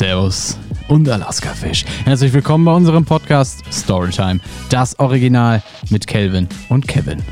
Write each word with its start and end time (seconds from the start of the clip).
Servus 0.00 0.58
und 0.88 1.06
Alaska-Fisch. 1.10 1.84
Herzlich 2.06 2.32
willkommen 2.32 2.64
bei 2.64 2.72
unserem 2.72 3.04
Podcast 3.04 3.62
Storytime. 3.70 4.40
Das 4.70 4.98
Original 4.98 5.62
mit 5.90 6.06
Kelvin 6.06 6.48
und 6.70 6.88
Kevin. 6.88 7.22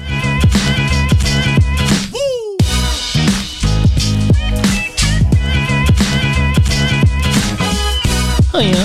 Oh 8.52 8.58
ja. 8.58 8.76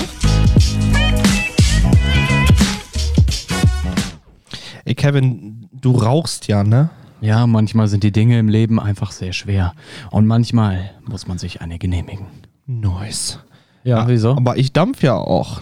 Ey, 4.86 4.96
Kevin, 4.96 5.68
du 5.74 5.92
rauchst 5.92 6.48
ja, 6.48 6.64
ne? 6.64 6.90
Ja, 7.20 7.46
manchmal 7.48 7.90
sind 7.90 8.06
die 8.06 8.14
Dinge 8.14 8.40
im 8.40 8.48
Leben 8.48 8.80
einfach 8.80 9.12
sehr 9.12 9.34
schwer. 9.34 9.74
Und 10.10 10.26
manchmal 10.26 10.92
muss 11.06 11.28
man 11.28 11.38
sich 11.38 11.60
eine 11.60 11.78
genehmigen. 11.78 12.28
Nice. 12.66 13.40
Ja, 13.84 14.08
wieso? 14.08 14.32
Aber 14.32 14.58
ich 14.58 14.74
dampf 14.74 15.04
ja 15.04 15.16
auch. 15.16 15.62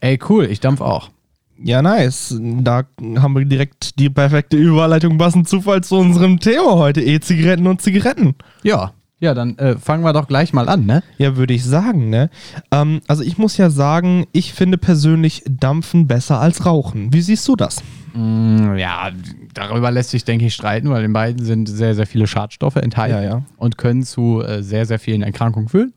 Ey, 0.00 0.18
cool, 0.28 0.44
ich 0.46 0.60
dampf 0.60 0.80
auch. 0.80 1.10
Ja, 1.62 1.82
nice. 1.82 2.36
Da 2.40 2.84
haben 3.16 3.34
wir 3.34 3.44
direkt 3.44 3.98
die 3.98 4.10
perfekte 4.10 4.56
Überleitung 4.56 5.18
passend 5.18 5.48
Zufall 5.48 5.82
zu 5.82 5.96
unserem 5.96 6.40
Thema 6.40 6.74
heute. 6.74 7.00
E-Zigaretten 7.00 7.66
und 7.66 7.80
Zigaretten. 7.80 8.34
Ja, 8.62 8.92
ja, 9.20 9.32
dann 9.32 9.56
äh, 9.58 9.78
fangen 9.78 10.04
wir 10.04 10.12
doch 10.12 10.28
gleich 10.28 10.52
mal 10.52 10.68
an, 10.68 10.84
ne? 10.84 11.02
Ja, 11.16 11.36
würde 11.36 11.54
ich 11.54 11.64
sagen, 11.64 12.10
ne? 12.10 12.28
Ähm, 12.70 13.00
also 13.06 13.22
ich 13.22 13.38
muss 13.38 13.56
ja 13.56 13.70
sagen, 13.70 14.26
ich 14.32 14.52
finde 14.52 14.76
persönlich 14.76 15.42
Dampfen 15.48 16.06
besser 16.06 16.40
als 16.40 16.66
Rauchen. 16.66 17.10
Wie 17.12 17.22
siehst 17.22 17.46
du 17.48 17.56
das? 17.56 17.82
Mm, 18.12 18.74
ja, 18.76 19.12
darüber 19.54 19.90
lässt 19.90 20.10
sich, 20.10 20.24
denke 20.24 20.44
ich, 20.44 20.54
streiten, 20.54 20.90
weil 20.90 21.04
in 21.04 21.12
beiden 21.14 21.42
sind 21.42 21.68
sehr, 21.68 21.94
sehr 21.94 22.06
viele 22.06 22.26
Schadstoffe 22.26 22.76
enthalten 22.76 23.14
Ja, 23.14 23.22
ja. 23.22 23.42
und 23.56 23.78
können 23.78 24.02
zu 24.02 24.42
äh, 24.42 24.62
sehr, 24.62 24.84
sehr 24.84 24.98
vielen 24.98 25.22
Erkrankungen 25.22 25.68
führen. 25.68 25.94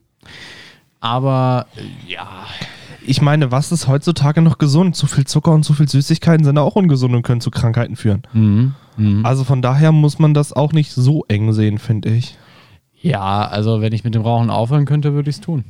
Aber 0.99 1.67
äh, 1.75 2.11
ja, 2.11 2.27
Ich 3.05 3.21
meine, 3.21 3.51
was 3.51 3.71
ist 3.71 3.87
heutzutage 3.87 4.41
noch 4.41 4.57
gesund? 4.57 4.95
Zu 4.95 5.07
viel 5.07 5.25
Zucker 5.25 5.51
und 5.51 5.63
zu 5.63 5.73
viel 5.73 5.87
Süßigkeiten 5.87 6.43
sind 6.43 6.57
auch 6.57 6.75
ungesund 6.75 7.13
und 7.15 7.21
können 7.23 7.41
zu 7.41 7.51
Krankheiten 7.51 7.95
führen. 7.95 8.23
mhm. 8.33 8.73
Mhm. 8.97 9.23
Also 9.23 9.43
von 9.43 9.61
daher 9.61 9.91
muss 9.91 10.17
man 10.17 10.33
das 10.33 10.53
auch 10.53 10.73
nicht 10.73 10.91
so 10.91 11.23
eng 11.27 11.53
sehen, 11.53 11.77
finde 11.77 12.09
ich. 12.09 12.35
ja, 12.99 13.47
also 13.47 13.79
wenn 13.79 13.93
ich 13.93 14.03
mit 14.03 14.15
dem 14.15 14.23
Rauchen 14.23 14.49
aufhören 14.49 14.85
könnte, 14.85 15.13
würde 15.13 15.29
ich 15.29 15.35
es 15.35 15.41
tun. 15.41 15.65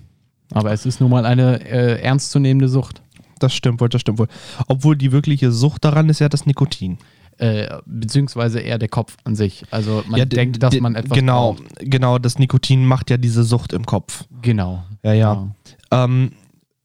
Aber 0.53 0.71
es 0.71 0.85
ist 0.85 1.01
nun 1.01 1.11
mal 1.11 1.25
eine 1.25 1.59
äh, 1.65 2.01
ernstzunehmende 2.01 2.69
Sucht. 2.69 3.01
Das 3.39 3.53
stimmt 3.53 3.81
wohl, 3.81 3.89
das 3.89 3.99
stimmt 3.99 4.17
wohl. 4.19 4.29
Obwohl 4.67 4.95
die 4.95 5.11
wirkliche 5.11 5.51
Sucht 5.51 5.83
daran 5.83 6.07
ist 6.07 6.19
ja 6.19 6.29
das 6.29 6.45
Nikotin. 6.45 6.99
Äh, 7.39 7.77
beziehungsweise 7.85 8.59
eher 8.59 8.79
der 8.79 8.87
Kopf 8.89 9.15
an 9.23 9.35
sich. 9.35 9.63
Also 9.69 10.03
man 10.07 10.17
ja, 10.19 10.25
denkt, 10.25 10.63
dass 10.63 10.79
man 10.79 10.95
etwas 10.95 11.15
Genau, 11.15 11.53
braucht. 11.53 11.63
genau, 11.81 12.17
das 12.17 12.39
Nikotin 12.39 12.85
macht 12.85 13.11
ja 13.11 13.17
diese 13.17 13.43
Sucht 13.43 13.73
im 13.73 13.85
Kopf. 13.85 14.23
Genau. 14.41 14.83
Ja, 15.03 15.13
ja. 15.13 15.47
Ähm, 15.91 16.31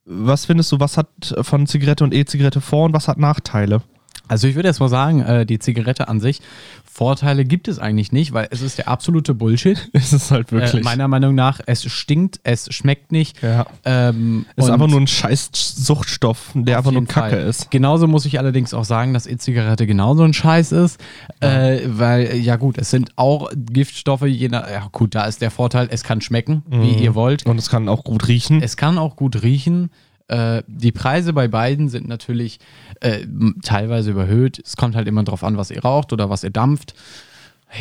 was 0.04 0.44
findest 0.44 0.70
du, 0.72 0.78
was 0.78 0.98
hat 0.98 1.08
von 1.40 1.66
Zigarette 1.66 2.04
und 2.04 2.12
E-Zigarette 2.12 2.60
Vor- 2.60 2.84
und 2.84 2.92
was 2.92 3.08
hat 3.08 3.16
Nachteile? 3.18 3.80
Also 4.28 4.46
ich 4.46 4.54
würde 4.54 4.68
erst 4.68 4.80
mal 4.80 4.88
sagen, 4.88 5.20
äh, 5.20 5.46
die 5.46 5.58
Zigarette 5.58 6.08
an 6.08 6.20
sich, 6.20 6.40
Vorteile 6.94 7.46
gibt 7.46 7.68
es 7.68 7.78
eigentlich 7.78 8.12
nicht, 8.12 8.34
weil 8.34 8.48
es 8.50 8.60
ist 8.60 8.76
der 8.76 8.88
absolute 8.88 9.32
Bullshit. 9.32 9.88
Es 9.94 10.12
ist 10.12 10.30
halt 10.30 10.52
Äh, 10.52 10.80
meiner 10.80 11.08
Meinung 11.08 11.34
nach, 11.34 11.60
es 11.64 11.84
stinkt, 11.90 12.40
es 12.44 12.72
schmeckt 12.72 13.12
nicht. 13.12 13.42
ja. 13.42 13.64
Ähm, 13.86 14.44
Es 14.56 14.66
ist 14.66 14.70
einfach 14.70 14.88
nur 14.88 15.00
ein 15.00 15.06
scheiß 15.06 15.50
Suchtstoff, 15.54 16.50
der 16.54 16.76
einfach 16.78 16.92
nur 16.92 17.06
Kacke 17.06 17.36
Fall. 17.36 17.46
ist. 17.46 17.70
Genauso 17.70 18.06
muss 18.06 18.26
ich 18.26 18.38
allerdings 18.38 18.74
auch 18.74 18.84
sagen, 18.84 19.14
dass 19.14 19.26
E-Zigarette 19.26 19.86
genauso 19.86 20.22
ein 20.22 20.34
Scheiß 20.34 20.72
ist, 20.72 21.00
äh, 21.40 21.80
weil, 21.86 22.26
äh, 22.26 22.36
ja 22.36 22.56
gut, 22.56 22.76
es 22.76 22.90
sind 22.90 23.12
auch 23.16 23.50
Giftstoffe, 23.56 24.26
je 24.26 24.48
nach, 24.48 24.68
ja 24.70 24.88
gut, 24.92 25.14
da 25.14 25.24
ist 25.24 25.40
der 25.40 25.50
Vorteil, 25.50 25.88
es 25.90 26.02
kann 26.04 26.20
schmecken, 26.20 26.62
wie 26.68 26.92
ihr 26.94 27.14
wollt. 27.14 27.46
Und 27.46 27.58
es 27.58 27.70
kann 27.70 27.88
auch 27.88 28.04
gut 28.04 28.28
riechen. 28.28 28.62
Es 28.62 28.76
kann 28.76 28.98
auch 28.98 29.16
gut 29.16 29.42
riechen. 29.42 29.90
Äh, 30.32 30.62
die 30.66 30.92
Preise 30.92 31.32
bei 31.34 31.46
beiden 31.46 31.88
sind 31.90 32.08
natürlich 32.08 32.58
äh, 33.00 33.26
teilweise 33.62 34.12
überhöht. 34.12 34.60
Es 34.64 34.76
kommt 34.76 34.96
halt 34.96 35.06
immer 35.06 35.24
drauf 35.24 35.44
an, 35.44 35.58
was 35.58 35.70
ihr 35.70 35.82
raucht 35.82 36.12
oder 36.12 36.30
was 36.30 36.42
ihr 36.42 36.50
dampft. 36.50 36.94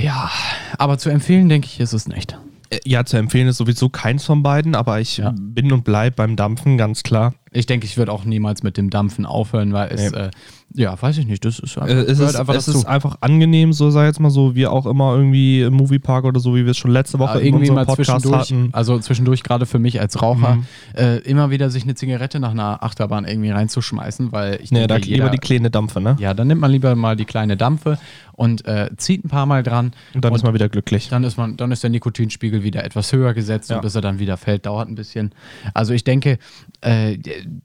Ja, 0.01 0.29
aber 0.77 0.97
zu 0.97 1.09
empfehlen, 1.09 1.47
denke 1.49 1.67
ich, 1.67 1.79
ist 1.79 1.93
es 1.93 2.07
nicht. 2.07 2.37
Äh, 2.69 2.79
ja, 2.85 3.05
zu 3.05 3.15
empfehlen 3.17 3.47
ist 3.47 3.57
sowieso 3.57 3.87
keins 3.89 4.25
von 4.25 4.43
beiden, 4.43 4.75
aber 4.75 4.99
ich 4.99 5.17
Ja. 5.17 5.33
bin 5.37 5.71
und 5.71 5.83
bleib 5.85 6.17
beim 6.17 6.35
Dampfen, 6.35 6.77
ganz 6.77 7.03
klar. 7.03 7.33
Ich 7.53 7.65
denke, 7.65 7.85
ich 7.85 7.97
würde 7.97 8.13
auch 8.13 8.23
niemals 8.23 8.63
mit 8.63 8.77
dem 8.77 8.89
Dampfen 8.89 9.25
aufhören, 9.25 9.73
weil 9.73 9.89
es, 9.91 10.11
Nee. 10.11 10.17
äh, 10.17 10.29
ja, 10.73 10.99
weiß 11.01 11.17
ich 11.17 11.27
nicht, 11.27 11.43
das 11.43 11.59
ist, 11.59 11.75
Äh, 11.75 11.81
es 11.91 12.19
ist, 12.19 12.35
einfach 12.37 12.55
es 12.55 12.69
ist 12.69 12.85
einfach 12.85 13.17
angenehm, 13.19 13.73
so 13.73 13.89
sei 13.89 14.05
jetzt 14.05 14.21
mal 14.21 14.29
so, 14.29 14.55
wie 14.55 14.67
auch 14.67 14.85
immer 14.85 15.13
irgendwie 15.17 15.63
im 15.63 15.73
Moviepark 15.73 16.23
oder 16.23 16.39
so, 16.39 16.55
wie 16.55 16.63
wir 16.63 16.71
es 16.71 16.77
schon 16.77 16.91
letzte 16.91 17.19
Woche 17.19 17.39
in 17.39 17.47
irgendwie 17.47 17.69
unserem 17.69 17.75
mal 17.75 17.85
Podcast 17.85 18.21
zwischendurch, 18.21 18.51
hatten. 18.51 18.69
also 18.71 18.97
zwischendurch 18.99 19.43
gerade 19.43 19.65
für 19.65 19.79
mich 19.79 19.99
als 19.99 20.21
Raucher, 20.21 20.55
Mhm. 20.55 20.65
äh, 20.95 21.17
immer 21.17 21.49
wieder 21.49 21.69
sich 21.69 21.83
eine 21.83 21.95
Zigarette 21.95 22.39
nach 22.39 22.51
einer 22.51 22.81
Achterbahn 22.83 23.25
irgendwie 23.25 23.49
reinzuschmeißen, 23.49 24.31
weil 24.31 24.59
ich 24.63 24.71
Nee, 24.71 24.87
da 24.87 24.95
denke, 24.95 25.09
lieber 25.09 25.25
jeder, 25.25 25.29
die 25.31 25.37
kleine 25.39 25.69
Dampfe, 25.69 25.99
ne? 25.99 26.15
ja, 26.19 26.33
dann 26.33 26.47
nimmt 26.47 26.61
man 26.61 26.71
lieber 26.71 26.95
mal 26.95 27.17
die 27.17 27.25
kleine 27.25 27.57
Dampfe 27.57 27.97
und 28.31 28.65
äh, 28.65 28.89
zieht 28.95 29.25
ein 29.25 29.29
paar 29.29 29.45
Mal 29.45 29.61
dran. 29.63 29.91
Und 30.13 30.23
dann 30.23 30.33
ist 30.33 30.43
man 30.43 30.53
wieder 30.53 30.69
glücklich. 30.69 31.09
Dann 31.09 31.25
ist, 31.25 31.37
man, 31.37 31.57
dann 31.57 31.71
ist 31.73 31.83
der 31.83 31.89
Nikotinspiegel 31.89 32.63
wieder 32.63 32.85
etwas 32.85 33.11
höher 33.11 33.33
gesetzt 33.33 33.69
Ja. 33.69 33.75
und 33.75 33.81
bis 33.81 33.93
er 33.95 34.01
dann 34.01 34.19
wieder 34.19 34.37
fällt, 34.37 34.65
dauert 34.65 34.87
ein 34.87 34.95
bisschen. 34.95 35.31
Also 35.73 35.93
ich 35.93 36.05
denke, 36.05 36.39
äh, 36.79 37.17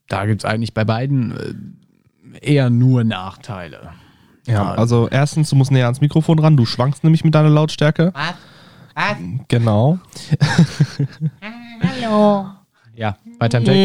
da 0.09 0.27
gibt 0.27 0.43
es 0.43 0.45
eigentlich 0.45 0.75
bei 0.75 0.85
beiden 0.85 1.33
äh, 2.43 2.55
eher 2.55 2.71
nur 2.71 3.05
Nachteile. 3.05 3.91
Ja, 4.47 4.73
also 4.75 5.09
erstens, 5.09 5.51
du 5.51 5.57
musst 5.57 5.71
näher 5.73 5.87
ans 5.87 6.01
Mikrofon 6.01 6.39
ran, 6.39 6.57
du 6.57 6.67
schwankst 6.67 7.03
nämlich 7.03 7.25
mit 7.25 7.35
deiner 7.35 7.49
Lautstärke. 7.51 8.13
Was? 8.15 8.35
Was? 8.95 9.17
Genau. 9.49 9.99
Hallo. 11.83 12.47
Ja, 12.95 13.17
weiter 13.39 13.59
im 13.59 13.65
Text. 13.65 13.79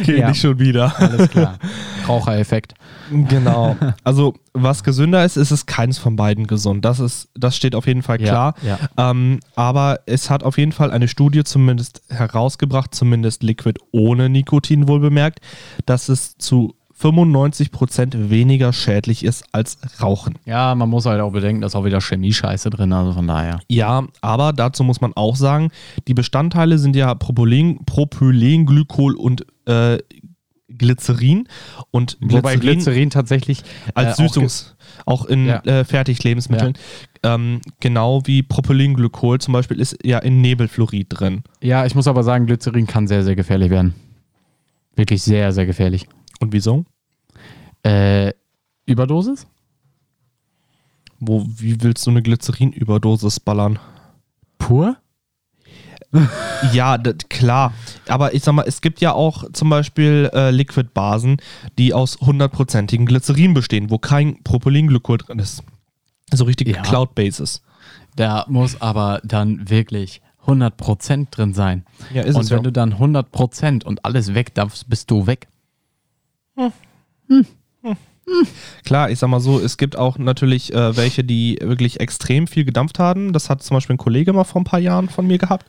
Okay, 0.00 0.18
Ja. 0.20 0.28
nicht 0.28 0.40
schon 0.40 0.58
wieder. 0.58 0.94
Alles 0.98 1.28
klar. 1.30 1.58
Rauchereffekt. 2.08 2.74
Genau. 3.10 3.76
Also, 4.04 4.34
was 4.54 4.82
gesünder 4.84 5.24
ist, 5.24 5.36
ist 5.36 5.50
es 5.50 5.66
keins 5.66 5.98
von 5.98 6.16
beiden 6.16 6.46
gesund. 6.46 6.84
Das 6.84 6.98
ist, 7.00 7.28
das 7.34 7.56
steht 7.56 7.74
auf 7.74 7.86
jeden 7.86 8.02
Fall 8.02 8.20
Ja, 8.20 8.28
klar. 8.28 8.54
ja. 8.62 8.78
Ähm, 8.96 9.40
aber 9.54 10.00
es 10.06 10.30
hat 10.30 10.42
auf 10.42 10.56
jeden 10.58 10.72
Fall 10.72 10.90
eine 10.90 11.08
Studie 11.08 11.44
zumindest 11.44 12.02
herausgebracht, 12.08 12.94
zumindest 12.94 13.42
Liquid 13.42 13.78
ohne 13.92 14.28
Nikotin 14.28 14.88
wohl 14.88 15.00
bemerkt, 15.00 15.40
dass 15.86 16.08
es 16.08 16.36
zu 16.38 16.74
95% 17.00 18.28
weniger 18.30 18.72
schädlich 18.72 19.24
ist 19.24 19.44
als 19.52 19.78
Rauchen. 20.02 20.34
Ja, 20.44 20.74
man 20.74 20.88
muss 20.88 21.06
halt 21.06 21.20
auch 21.20 21.30
bedenken, 21.32 21.60
da 21.60 21.68
ist 21.68 21.76
auch 21.76 21.84
wieder 21.84 22.00
Chemie-Scheiße 22.00 22.70
drin, 22.70 22.92
also 22.92 23.12
von 23.12 23.26
daher. 23.26 23.60
Ja, 23.68 24.04
aber 24.20 24.52
dazu 24.52 24.82
muss 24.84 25.00
man 25.00 25.12
auch 25.14 25.36
sagen, 25.36 25.70
die 26.08 26.14
Bestandteile 26.14 26.78
sind 26.78 26.96
ja 26.96 27.14
Propylen, 27.14 27.84
Propylenglykol 27.86 29.14
und 29.16 29.46
äh, 29.66 29.98
Glycerin. 30.78 31.48
Und 31.90 32.16
Wobei 32.20 32.56
Glycerin 32.56 33.10
tatsächlich 33.10 33.62
als 33.94 34.18
äh, 34.18 34.22
auch 34.22 34.28
Süßungs, 34.28 34.76
auch, 35.04 35.24
in 35.26 35.46
Ja. 35.46 35.60
äh, 35.64 35.84
Fertiglebensmitteln, 35.84 36.74
ähm, 37.22 37.60
genau 37.80 38.22
wie 38.24 38.42
Propylenglykol 38.42 39.40
zum 39.40 39.52
Beispiel 39.52 39.80
ist 39.80 39.96
ja 40.04 40.18
in 40.18 40.40
Nebelfluorid 40.40 41.06
drin. 41.10 41.42
Ja, 41.60 41.84
ich 41.84 41.94
muss 41.94 42.06
aber 42.06 42.22
sagen, 42.22 42.46
Glycerin 42.46 42.86
kann 42.86 43.06
sehr, 43.08 43.24
sehr 43.24 43.36
gefährlich 43.36 43.70
werden. 43.70 43.94
Wirklich 44.96 45.22
sehr, 45.22 45.52
sehr 45.52 45.66
gefährlich. 45.66 46.06
Und 46.40 46.52
wieso? 46.52 46.84
Äh, 47.82 48.32
Überdosis? 48.86 49.46
Wo, 51.20 51.44
wie 51.56 51.82
willst 51.82 52.06
du 52.06 52.10
eine 52.10 52.22
Glycerin-Überdosis 52.22 53.40
ballern? 53.40 53.78
Pur? 54.58 54.96
Ja, 56.72 56.98
das, 56.98 57.16
klar. 57.28 57.72
Aber 58.08 58.34
ich 58.34 58.42
sag 58.42 58.54
mal, 58.54 58.64
es 58.66 58.80
gibt 58.80 59.00
ja 59.00 59.12
auch 59.12 59.44
zum 59.52 59.70
Beispiel 59.70 60.30
äh, 60.34 60.50
Liquid-Basen, 60.50 61.36
die 61.78 61.94
aus 61.94 62.18
hundertprozentigem 62.20 63.06
Glycerin 63.06 63.54
bestehen, 63.54 63.90
wo 63.90 63.98
kein 63.98 64.42
Propylenglykol 64.42 65.18
drin 65.18 65.38
ist. 65.38 65.62
So 66.32 66.44
richtig 66.44 66.68
Ja. 66.68 66.82
Cloud-Basis. 66.82 67.62
Da 68.16 68.44
muss 68.48 68.80
aber 68.80 69.20
dann 69.22 69.70
wirklich 69.70 70.20
100% 70.46 71.28
drin 71.30 71.54
sein. 71.54 71.84
Ja, 72.12 72.22
ist 72.22 72.34
und 72.34 72.42
es 72.42 72.50
wenn 72.50 72.58
ja. 72.58 72.62
du 72.64 72.72
dann 72.72 72.94
100% 72.94 73.84
und 73.84 74.04
alles 74.04 74.34
weg 74.34 74.54
darfst, 74.54 74.88
bist 74.88 75.10
du 75.10 75.26
weg. 75.26 75.46
Klar, 78.84 79.10
ich 79.10 79.18
sag 79.18 79.28
mal 79.28 79.40
so, 79.40 79.58
es 79.60 79.76
gibt 79.76 79.96
auch 79.96 80.18
natürlich 80.18 80.72
äh, 80.74 80.96
welche, 80.96 81.24
die 81.24 81.58
wirklich 81.62 82.00
extrem 82.00 82.46
viel 82.46 82.64
gedampft 82.64 82.98
haben. 82.98 83.32
Das 83.32 83.50
hat 83.50 83.62
zum 83.62 83.76
Beispiel 83.76 83.94
ein 83.94 83.98
Kollege 83.98 84.32
mal 84.32 84.44
vor 84.44 84.60
ein 84.60 84.64
paar 84.64 84.80
Jahren 84.80 85.08
von 85.08 85.26
mir 85.26 85.38
gehabt. 85.38 85.66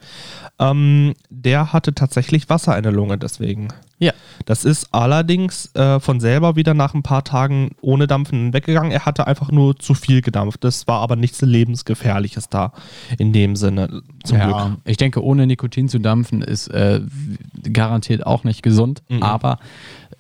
Ähm, 0.62 1.14
der 1.30 1.72
hatte 1.72 1.94
tatsächlich 1.94 2.50
Wasser 2.50 2.76
in 2.78 2.84
der 2.84 2.92
Lunge 2.92 3.18
deswegen. 3.18 3.70
Ja. 3.98 4.12
Das 4.46 4.66
ist 4.66 4.90
allerdings 4.94 5.74
äh, 5.76 6.00
von 6.00 6.20
selber 6.20 6.56
wieder 6.56 6.74
nach 6.74 6.94
ein 6.94 7.04
paar 7.04 7.24
Tagen 7.24 7.72
ohne 7.82 8.08
Dampfen 8.08 8.54
weggegangen. 8.54 8.92
Er 8.92 9.06
hatte 9.06 9.28
einfach 9.28 9.52
nur 9.52 9.78
zu 9.78 9.94
viel 9.94 10.22
gedampft. 10.22 10.64
Das 10.64 10.88
war 10.88 11.00
aber 11.02 11.16
nichts 11.16 11.42
Lebensgefährliches 11.42 12.50
da 12.50 12.74
in 13.18 13.32
dem 13.34 13.56
Sinne, 13.56 14.02
zum 14.24 14.38
Glück. 14.38 14.50
Ja, 14.52 14.78
ich 14.86 14.98
denke, 14.98 15.24
ohne 15.24 15.48
Nikotin 15.48 15.88
zu 15.90 16.00
dampfen 16.00 16.42
ist 16.42 16.68
äh, 16.70 17.02
garantiert 17.72 18.26
auch 18.26 18.44
nicht 18.44 18.62
gesund, 18.64 19.02
Mhm. 19.10 19.24
aber 19.24 19.60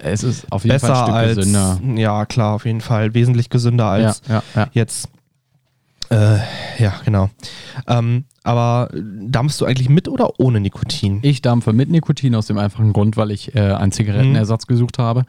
es 0.04 0.24
ist 0.24 0.52
auf 0.52 0.64
jeden 0.64 0.80
Fall 0.80 0.90
Besser 0.90 1.02
ein 1.02 1.06
Stück 1.06 1.16
als, 1.16 1.36
gesünder. 1.38 1.80
ja 2.02 2.26
klar, 2.26 2.56
auf 2.56 2.66
jeden 2.66 2.82
Fall 2.82 3.14
wesentlich 3.14 3.50
gesünder 3.50 3.86
als 3.88 4.22
ja, 4.28 4.36
ja, 4.36 4.44
ja. 4.56 4.70
jetzt. 4.74 5.10
Äh, 6.10 6.40
ja, 6.80 6.96
genau. 7.06 7.30
Ähm, 7.88 8.26
aber 8.44 8.90
dampfst 8.94 9.62
du 9.62 9.66
eigentlich 9.66 9.90
mit 9.90 10.08
oder 10.08 10.40
ohne 10.40 10.60
Nikotin? 10.60 11.20
Ich 11.22 11.44
dampfe 11.44 11.72
mit 11.72 11.90
Nikotin 11.92 12.34
aus 12.34 12.48
dem 12.48 12.58
einfachen 12.58 12.94
Grund, 12.94 13.16
weil 13.16 13.30
ich 13.30 13.54
äh, 13.54 13.60
einen 13.60 13.92
Zigarettenersatz 13.92 14.66
gesucht 14.66 14.98
habe. 14.98 15.26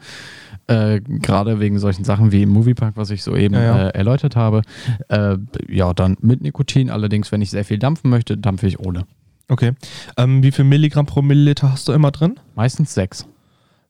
Äh, 0.65 1.01
Gerade 1.01 1.59
wegen 1.59 1.77
solchen 1.77 2.03
Sachen 2.03 2.31
wie 2.31 2.41
im 2.41 2.49
Moviepark, 2.49 2.97
was 2.97 3.11
ich 3.11 3.21
soeben 3.21 3.53
Ja, 3.53 3.61
ja. 3.61 3.87
Äh, 3.89 3.89
erläutert 3.89 4.35
habe. 4.35 4.63
Äh, 5.09 5.37
ja, 5.69 5.93
dann 5.93 6.17
mit 6.21 6.41
Nikotin. 6.41 6.89
Allerdings, 6.89 7.31
wenn 7.31 7.43
ich 7.43 7.51
sehr 7.51 7.65
viel 7.65 7.77
dampfen 7.77 8.09
möchte, 8.09 8.37
dampfe 8.37 8.65
ich 8.65 8.79
ohne. 8.79 9.05
Okay. 9.49 9.73
Ähm, 10.17 10.41
wie 10.41 10.51
viel 10.51 10.65
Milligramm 10.65 11.05
pro 11.05 11.21
Milliliter 11.21 11.71
hast 11.71 11.87
du 11.87 11.91
immer 11.91 12.09
drin? 12.09 12.39
Meistens 12.55 12.93
sechs. 12.95 13.27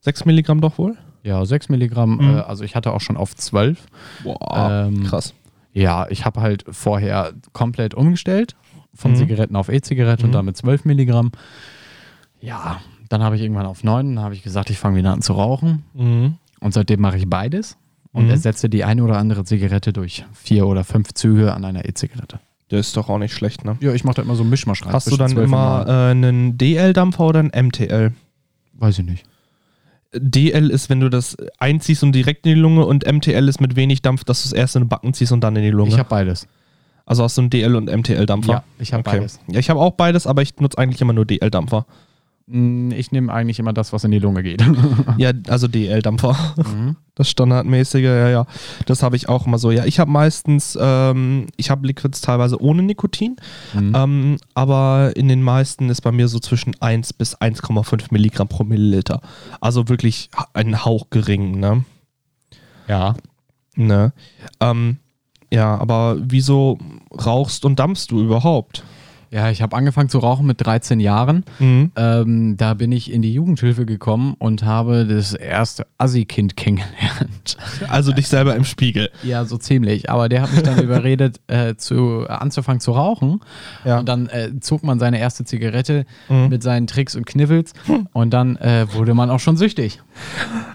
6 0.02 0.26
Milligramm 0.26 0.62
doch 0.62 0.78
wohl? 0.78 0.98
Ja, 1.24 1.46
sechs 1.46 1.70
Milligramm. 1.70 2.16
Mhm. 2.16 2.38
Äh, 2.38 2.40
also 2.42 2.64
ich 2.64 2.76
hatte 2.76 2.92
auch 2.94 3.02
schon 3.02 3.16
auf 3.16 3.36
zwölf. 3.36 3.86
Boah, 4.24 4.88
Ähm, 4.88 5.04
krass. 5.04 5.36
Ja, 5.72 6.08
ich 6.10 6.26
habe 6.26 6.42
halt 6.42 6.66
vorher 6.70 7.34
komplett 7.54 7.94
umgestellt 7.94 8.56
von 8.96 9.12
Mhm. 9.12 9.16
Zigaretten 9.18 9.56
auf 9.56 9.70
E-Zigarette 9.70 10.24
und 10.24 10.32
Mhm. 10.32 10.34
damit 10.34 10.58
12 10.58 10.84
Milligramm. 10.86 11.32
Ja, 12.42 12.82
dann 13.10 13.22
habe 13.24 13.36
ich 13.36 13.42
irgendwann 13.44 13.66
auf 13.68 13.84
9, 13.84 14.16
dann 14.16 14.24
habe 14.24 14.34
ich 14.34 14.42
gesagt, 14.44 14.70
ich 14.72 14.80
fange 14.80 14.98
wieder 14.98 15.12
an 15.14 15.22
zu 15.22 15.34
rauchen. 15.34 15.84
Mhm. 15.94 16.36
Und 16.60 16.74
seitdem 16.74 17.02
mache 17.02 17.18
ich 17.18 17.30
beides 17.30 17.78
und 18.12 18.26
Mhm. 18.26 18.32
ersetze 18.32 18.70
die 18.70 18.84
eine 18.84 19.04
oder 19.04 19.18
andere 19.18 19.44
Zigarette 19.44 19.94
durch 19.94 20.26
vier 20.34 20.66
oder 20.68 20.84
fünf 20.84 21.14
Züge 21.14 21.54
an 21.54 21.64
einer 21.66 21.86
E-Zigarette. 21.86 22.40
Der 22.72 22.80
ist 22.80 22.96
doch 22.98 23.10
auch 23.10 23.18
nicht 23.20 23.34
schlecht, 23.34 23.64
ne? 23.66 23.78
Ja, 23.82 23.94
ich 23.94 24.04
mache 24.04 24.16
da 24.16 24.22
immer 24.24 24.36
so 24.36 24.42
einen 24.42 24.50
Mischmasch 24.50 24.84
rein. 24.86 24.94
Hast 24.94 25.12
du 25.12 25.18
dann 25.18 25.30
12 25.30 25.38
und 25.38 25.44
immer 25.54 25.86
9. 25.86 25.88
äh, 25.88 26.12
einen 26.12 26.58
DL-Dampfer 26.58 27.26
oder 27.26 27.40
einen 27.42 27.52
MTL? 27.68 28.14
Weiß 28.74 28.98
ich 29.00 29.06
nicht. 29.06 29.24
DL 30.14 30.70
ist, 30.70 30.90
wenn 30.90 31.00
du 31.00 31.10
das 31.10 31.38
einziehst 31.60 32.04
und 32.04 32.12
direkt 32.14 32.46
in 32.46 32.56
die 32.56 32.60
Lunge 32.60 32.86
und 32.86 33.06
MTL 33.10 33.48
ist 33.48 33.62
mit 33.62 33.76
wenig 33.76 34.02
Dampf, 34.02 34.24
dass 34.24 34.44
du 34.44 34.48
es 34.48 34.54
erst 34.54 34.76
in 34.76 34.84
den 34.84 34.90
Backen 34.90 35.14
ziehst 35.14 35.32
und 35.32 35.42
dann 35.42 35.56
in 35.56 35.64
die 35.64 35.70
Lunge. 35.70 35.92
Ich 35.92 35.98
habe 36.00 36.10
beides. 36.10 36.48
also 37.06 37.24
hast 37.24 37.38
du 37.38 37.42
einen 37.42 37.50
DL- 37.50 37.76
und 37.76 37.90
MTL-Dampfer? 37.90 38.52
Ja, 38.52 38.64
ich 38.80 38.94
habe 38.94 39.04
beides. 39.04 39.40
Ja, 39.48 39.60
ich 39.60 39.70
habe 39.70 39.80
auch 39.80 39.92
beides, 39.92 40.28
aber 40.28 40.42
ich 40.42 40.58
nutze 40.60 40.78
eigentlich 40.78 41.02
immer 41.02 41.14
nur 41.14 41.26
DL-Dampfer. 41.26 41.86
Mm, 42.48 42.92
Ich 42.92 43.12
nehme 43.12 43.32
eigentlich 43.34 43.60
immer 43.60 43.74
das, 43.74 43.94
was 43.94 44.04
in 44.04 44.12
die 44.12 44.20
Lunge 44.20 44.44
geht. 44.44 44.64
ja, 45.18 45.32
also 45.48 45.68
DL-Dampfer. 45.68 46.36
Mhm. 46.58 46.96
Das 47.16 47.30
Standardmäßige, 47.30 48.04
ja, 48.04 48.30
ja. 48.30 48.46
Das 48.86 49.04
habe 49.04 49.16
ich 49.16 49.30
auch 49.30 49.46
immer 49.46 49.58
so. 49.58 49.70
Ja, 49.72 49.86
ich 49.86 50.00
habe 50.00 50.10
meistens, 50.12 50.78
ähm, 50.82 51.48
ich 51.58 51.70
habe 51.70 51.86
Liquids 51.86 52.22
teilweise 52.22 52.62
ohne 52.62 52.82
Nikotin, 52.84 53.36
Mhm. 53.74 53.94
ähm, 53.96 54.38
aber 54.54 55.12
in 55.16 55.28
den 55.28 55.42
meisten 55.44 55.90
ist 55.90 56.02
bei 56.02 56.12
mir 56.12 56.28
so 56.28 56.40
zwischen 56.40 56.74
1 56.82 57.14
bis 57.14 57.36
1,5 57.40 58.08
Milligramm 58.12 58.48
pro 58.48 58.64
Milliliter. 58.64 59.22
Also 59.60 59.88
wirklich 59.90 60.30
ein 60.54 60.84
Hauch 60.86 61.10
gering, 61.10 61.60
ne? 61.60 61.84
Ja. 62.88 63.16
Ne? 63.76 64.14
Ähm, 64.60 64.98
ja, 65.54 65.78
aber 65.78 66.18
wieso 66.22 66.78
rauchst 67.26 67.66
und 67.66 67.78
dampfst 67.80 68.08
du 68.10 68.22
überhaupt? 68.22 68.84
Ja, 69.34 69.50
ich 69.50 69.62
habe 69.62 69.78
angefangen 69.78 70.10
zu 70.10 70.20
rauchen 70.20 70.46
mit 70.46 70.66
13 70.66 71.00
Jahren. 71.00 71.46
Mhm. 71.60 71.92
Ähm, 71.96 72.58
da 72.58 72.74
bin 72.74 72.92
ich 72.92 73.12
in 73.12 73.22
die 73.22 73.34
Jugendhilfe 73.34 73.86
gekommen 73.86 74.36
und 74.38 74.64
habe 74.66 75.06
das 75.06 75.34
erste 75.34 75.88
Assi-Kind 75.98 76.58
kennengelernt. 76.58 77.56
Also 77.88 78.12
dich 78.12 78.28
selber 78.28 78.56
im 78.58 78.66
Spiegel. 78.66 79.10
Ja, 79.24 79.46
so 79.46 79.56
ziemlich. 79.58 80.10
Aber 80.10 80.28
der 80.28 80.42
hat 80.42 80.52
mich 80.52 80.64
dann 80.64 80.80
überredet, 80.84 81.40
äh, 81.48 81.76
zu, 81.76 82.26
anzufangen 82.28 82.82
zu 82.82 82.92
rauchen. 82.92 83.40
Ja. 83.86 84.00
Und 84.00 84.10
dann 84.10 84.28
äh, 84.28 84.52
zog 84.60 84.84
man 84.84 85.00
seine 85.00 85.18
erste 85.20 85.46
Zigarette 85.46 86.06
Mhm. 86.28 86.50
mit 86.50 86.62
seinen 86.62 86.88
Tricks 86.88 87.16
und 87.16 87.26
Kniffels 87.26 87.74
und 88.14 88.32
dann 88.32 88.58
äh, 88.58 88.86
wurde 88.94 89.14
man 89.14 89.30
auch 89.30 89.40
schon 89.40 89.56
süchtig. 89.56 90.02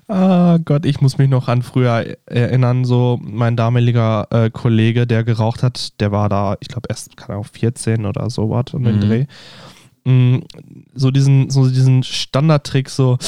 Ah 0.08 0.58
Gott, 0.64 0.86
ich 0.86 1.00
muss 1.00 1.18
mich 1.18 1.28
noch 1.28 1.48
an 1.48 1.62
früher 1.62 2.16
erinnern, 2.26 2.84
so 2.84 3.18
mein 3.22 3.56
damaliger 3.56 4.28
äh, 4.30 4.50
Kollege, 4.50 5.04
der 5.06 5.24
geraucht 5.24 5.62
hat, 5.64 6.00
der 6.00 6.12
war 6.12 6.28
da, 6.28 6.56
ich 6.60 6.68
glaube 6.68 6.86
erst, 6.88 7.16
keine 7.16 7.34
Ahnung, 7.34 7.44
14 7.50 8.06
oder 8.06 8.30
so 8.30 8.48
was 8.50 8.72
um 8.72 8.84
den 8.84 8.96
Mhm. 8.96 9.00
Dreh. 9.00 9.26
Mm, 10.04 10.38
so 10.94 11.10
diesen, 11.10 11.50
so 11.50 11.68
diesen 11.68 12.04
Standardtrick, 12.04 12.88
so 12.88 13.18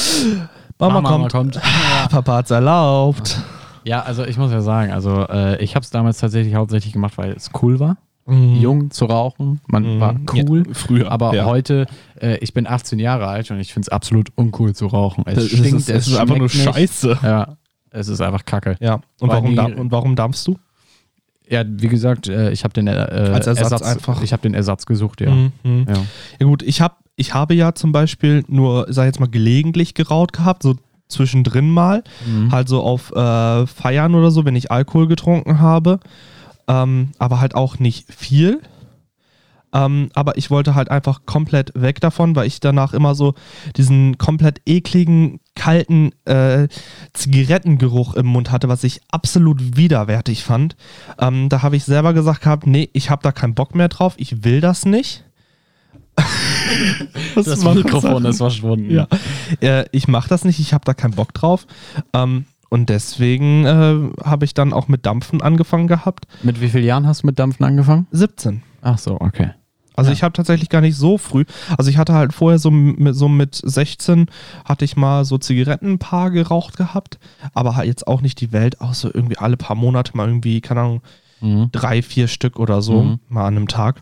Mama, 0.77 1.01
kommt, 1.01 1.31
kommt. 1.31 1.59
Papa 2.09 2.35
hat's 2.37 2.51
erlaubt. 2.51 3.41
Ja, 3.83 4.01
also 4.03 4.23
ich 4.23 4.37
muss 4.37 4.51
ja 4.51 4.61
sagen, 4.61 4.93
also 4.93 5.27
äh, 5.27 5.61
ich 5.61 5.75
habe 5.75 5.83
es 5.83 5.89
damals 5.89 6.19
tatsächlich 6.19 6.55
hauptsächlich 6.55 6.93
gemacht, 6.93 7.17
weil 7.17 7.31
es 7.33 7.49
cool 7.61 7.81
war, 7.81 7.97
Mhm. 8.29 8.55
jung 8.61 8.91
zu 8.91 9.05
rauchen. 9.05 9.59
Man 9.67 9.95
Mhm. 9.95 9.99
war 9.99 10.15
cool. 10.33 10.63
Ja, 10.67 10.73
früher. 10.73 11.11
Aber 11.11 11.33
ja. 11.35 11.45
heute, 11.45 11.85
äh, 12.21 12.37
ich 12.37 12.53
bin 12.53 12.67
18 12.67 12.99
Jahre 12.99 13.27
alt 13.27 13.49
und 13.51 13.59
ich 13.59 13.73
finde 13.73 13.85
es 13.87 13.89
absolut 13.89 14.29
uncool 14.35 14.73
zu 14.75 14.87
rauchen. 14.87 15.23
Es 15.27 15.35
das 15.35 15.45
stinkt, 15.47 15.79
ist, 15.79 15.89
es 15.89 16.07
ist 16.07 16.17
einfach 16.17 16.35
nur 16.37 16.45
nicht. 16.47 16.61
Scheiße. 16.63 17.19
Ja, 17.23 17.57
es 17.91 18.07
ist 18.07 18.21
einfach 18.21 18.45
kacke. 18.45 18.75
Ja, 18.79 18.95
und 18.95 19.03
Weil 19.21 19.29
warum, 19.29 19.49
die- 19.51 19.55
darf, 19.55 19.75
und 19.75 19.91
warum 19.91 20.15
darfst 20.15 20.47
du? 20.47 20.57
Ja, 21.49 21.63
wie 21.65 21.87
gesagt, 21.87 22.27
äh, 22.27 22.51
ich 22.51 22.63
habe 22.63 22.73
den 22.75 22.85
äh, 22.87 22.91
Als 22.91 23.47
Ersatz 23.47 23.81
einfach. 23.81 24.21
Ich 24.21 24.31
habe 24.33 24.43
den 24.43 24.53
Ersatz 24.53 24.85
gesucht, 24.85 25.19
ja. 25.21 25.31
Mhm, 25.31 25.51
ja. 25.87 25.95
Ja 26.39 26.45
gut, 26.45 26.61
ich, 26.61 26.79
hab, 26.79 26.99
ich 27.15 27.33
habe 27.33 27.55
ja 27.55 27.73
zum 27.73 27.91
Beispiel 27.91 28.43
nur, 28.47 28.85
sag 28.89 29.03
ich 29.05 29.07
jetzt 29.07 29.19
mal, 29.19 29.27
gelegentlich 29.29 29.95
geraucht 29.95 30.33
gehabt, 30.33 30.61
so 30.61 30.75
zwischendrin 31.07 31.71
mal. 31.71 32.03
Mhm. 32.27 32.51
Halt 32.51 32.69
so 32.69 32.83
auf 32.83 33.11
äh, 33.15 33.65
Feiern 33.65 34.13
oder 34.13 34.29
so, 34.29 34.45
wenn 34.45 34.55
ich 34.55 34.69
Alkohol 34.71 35.07
getrunken 35.07 35.59
habe. 35.59 35.99
Ähm, 36.69 37.09
aber 37.17 37.41
halt 37.41 37.55
auch 37.55 37.79
nicht 37.79 38.13
viel. 38.13 38.61
Ähm, 39.73 40.09
aber 40.13 40.37
ich 40.37 40.49
wollte 40.49 40.73
halt 40.73 40.89
einfach 40.89 41.25
komplett 41.25 41.71
weg 41.75 41.99
davon, 41.99 42.35
weil 42.35 42.47
ich 42.47 42.59
danach 42.59 42.93
immer 42.93 43.13
so 43.13 43.35
diesen 43.75 44.17
komplett 44.17 44.61
ekligen, 44.65 45.41
kalten 45.55 46.11
äh, 46.25 46.67
Zigarettengeruch 47.13 48.15
im 48.15 48.25
Mund 48.27 48.51
hatte, 48.51 48.67
was 48.67 48.83
ich 48.83 49.01
absolut 49.11 49.77
widerwärtig 49.77 50.43
fand. 50.43 50.75
Ähm, 51.19 51.49
da 51.49 51.61
habe 51.61 51.75
ich 51.75 51.83
selber 51.83 52.13
gesagt 52.13 52.41
gehabt, 52.41 52.65
nee, 52.65 52.89
ich 52.93 53.09
habe 53.09 53.21
da 53.21 53.31
keinen 53.31 53.53
Bock 53.53 53.75
mehr 53.75 53.89
drauf, 53.89 54.15
ich 54.17 54.43
will 54.43 54.61
das 54.61 54.85
nicht. 54.85 55.25
Das 57.35 57.63
Mikrofon 57.63 58.25
ist 58.25 58.37
verschwunden. 58.37 58.91
Ja. 58.91 59.07
Äh, 59.61 59.85
ich 59.91 60.07
mache 60.07 60.27
das 60.27 60.43
nicht, 60.43 60.59
ich 60.59 60.73
habe 60.73 60.83
da 60.85 60.93
keinen 60.93 61.13
Bock 61.13 61.33
drauf. 61.33 61.65
Ähm, 62.13 62.45
und 62.69 62.89
deswegen 62.89 63.65
äh, 63.65 64.23
habe 64.23 64.45
ich 64.45 64.53
dann 64.53 64.73
auch 64.73 64.87
mit 64.87 65.05
Dampfen 65.05 65.41
angefangen 65.41 65.87
gehabt. 65.87 66.25
Mit 66.43 66.61
wie 66.61 66.69
vielen 66.69 66.85
Jahren 66.85 67.07
hast 67.07 67.23
du 67.23 67.27
mit 67.27 67.39
Dampfen 67.39 67.65
angefangen? 67.65 68.07
17. 68.11 68.61
Ach 68.81 68.97
so, 68.97 69.19
okay. 69.19 69.51
Also 69.95 70.11
Ja. 70.11 70.13
ich 70.13 70.23
habe 70.23 70.31
tatsächlich 70.31 70.69
gar 70.69 70.79
nicht 70.81 70.95
so 70.95 71.17
früh. 71.17 71.43
Also 71.77 71.89
ich 71.91 71.97
hatte 71.97 72.13
halt 72.13 72.31
vorher 72.31 72.57
so 72.59 72.71
mit, 72.71 73.15
so 73.15 73.27
mit 73.27 73.55
16 73.61 74.27
hatte 74.63 74.85
ich 74.85 74.95
mal 74.95 75.25
so 75.25 75.37
Zigaretten 75.37 75.91
ein 75.93 75.99
paar 75.99 76.31
geraucht 76.31 76.77
gehabt, 76.77 77.19
aber 77.53 77.75
halt 77.75 77.87
jetzt 77.87 78.07
auch 78.07 78.21
nicht 78.21 78.39
die 78.39 78.53
Welt, 78.53 78.77
so 78.93 79.09
irgendwie 79.13 79.37
alle 79.37 79.57
paar 79.57 79.75
Monate 79.75 80.15
mal 80.15 80.27
irgendwie, 80.27 80.61
keine 80.61 80.79
Ahnung, 80.81 81.01
Mhm. 81.41 81.69
drei, 81.71 82.01
vier 82.01 82.27
Stück 82.27 82.59
oder 82.59 82.81
so, 82.81 83.01
Mhm. 83.03 83.19
mal 83.29 83.45
an 83.47 83.55
einem 83.57 83.67
Tag. 83.67 84.01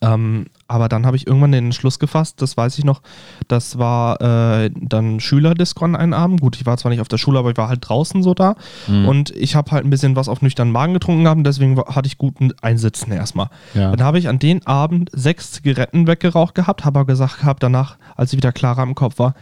Ähm, 0.00 0.46
aber 0.72 0.88
dann 0.88 1.04
habe 1.04 1.16
ich 1.16 1.26
irgendwann 1.26 1.52
den 1.52 1.66
Entschluss 1.66 1.98
gefasst, 1.98 2.40
das 2.40 2.56
weiß 2.56 2.78
ich 2.78 2.84
noch, 2.84 3.02
das 3.46 3.78
war 3.78 4.20
äh, 4.20 4.70
dann 4.74 5.20
Schülerdiscon 5.20 5.94
einen 5.94 6.14
Abend. 6.14 6.40
Gut, 6.40 6.56
ich 6.56 6.64
war 6.64 6.78
zwar 6.78 6.90
nicht 6.90 7.00
auf 7.00 7.08
der 7.08 7.18
Schule, 7.18 7.38
aber 7.38 7.50
ich 7.50 7.56
war 7.58 7.68
halt 7.68 7.86
draußen 7.86 8.22
so 8.22 8.32
da. 8.32 8.56
Mhm. 8.86 9.06
Und 9.06 9.30
ich 9.36 9.54
habe 9.54 9.70
halt 9.70 9.84
ein 9.84 9.90
bisschen 9.90 10.16
was 10.16 10.28
auf 10.28 10.40
nüchternen 10.40 10.72
Magen 10.72 10.94
getrunken 10.94 11.24
gehabt, 11.24 11.46
deswegen 11.46 11.78
hatte 11.78 12.06
ich 12.06 12.16
guten 12.16 12.52
Einsitzen 12.62 13.12
erstmal. 13.12 13.48
Ja. 13.74 13.90
Dann 13.90 14.04
habe 14.04 14.18
ich 14.18 14.28
an 14.28 14.38
den 14.38 14.66
Abend 14.66 15.10
sechs 15.12 15.52
Zigaretten 15.52 16.06
weggeraucht 16.06 16.54
gehabt, 16.54 16.84
habe 16.84 17.00
aber 17.00 17.06
gesagt 17.06 17.40
gehabt, 17.40 17.62
danach, 17.62 17.98
als 18.16 18.32
ich 18.32 18.38
wieder 18.38 18.52
klarer 18.52 18.82
im 18.82 18.94
Kopf 18.94 19.18
war, 19.18 19.34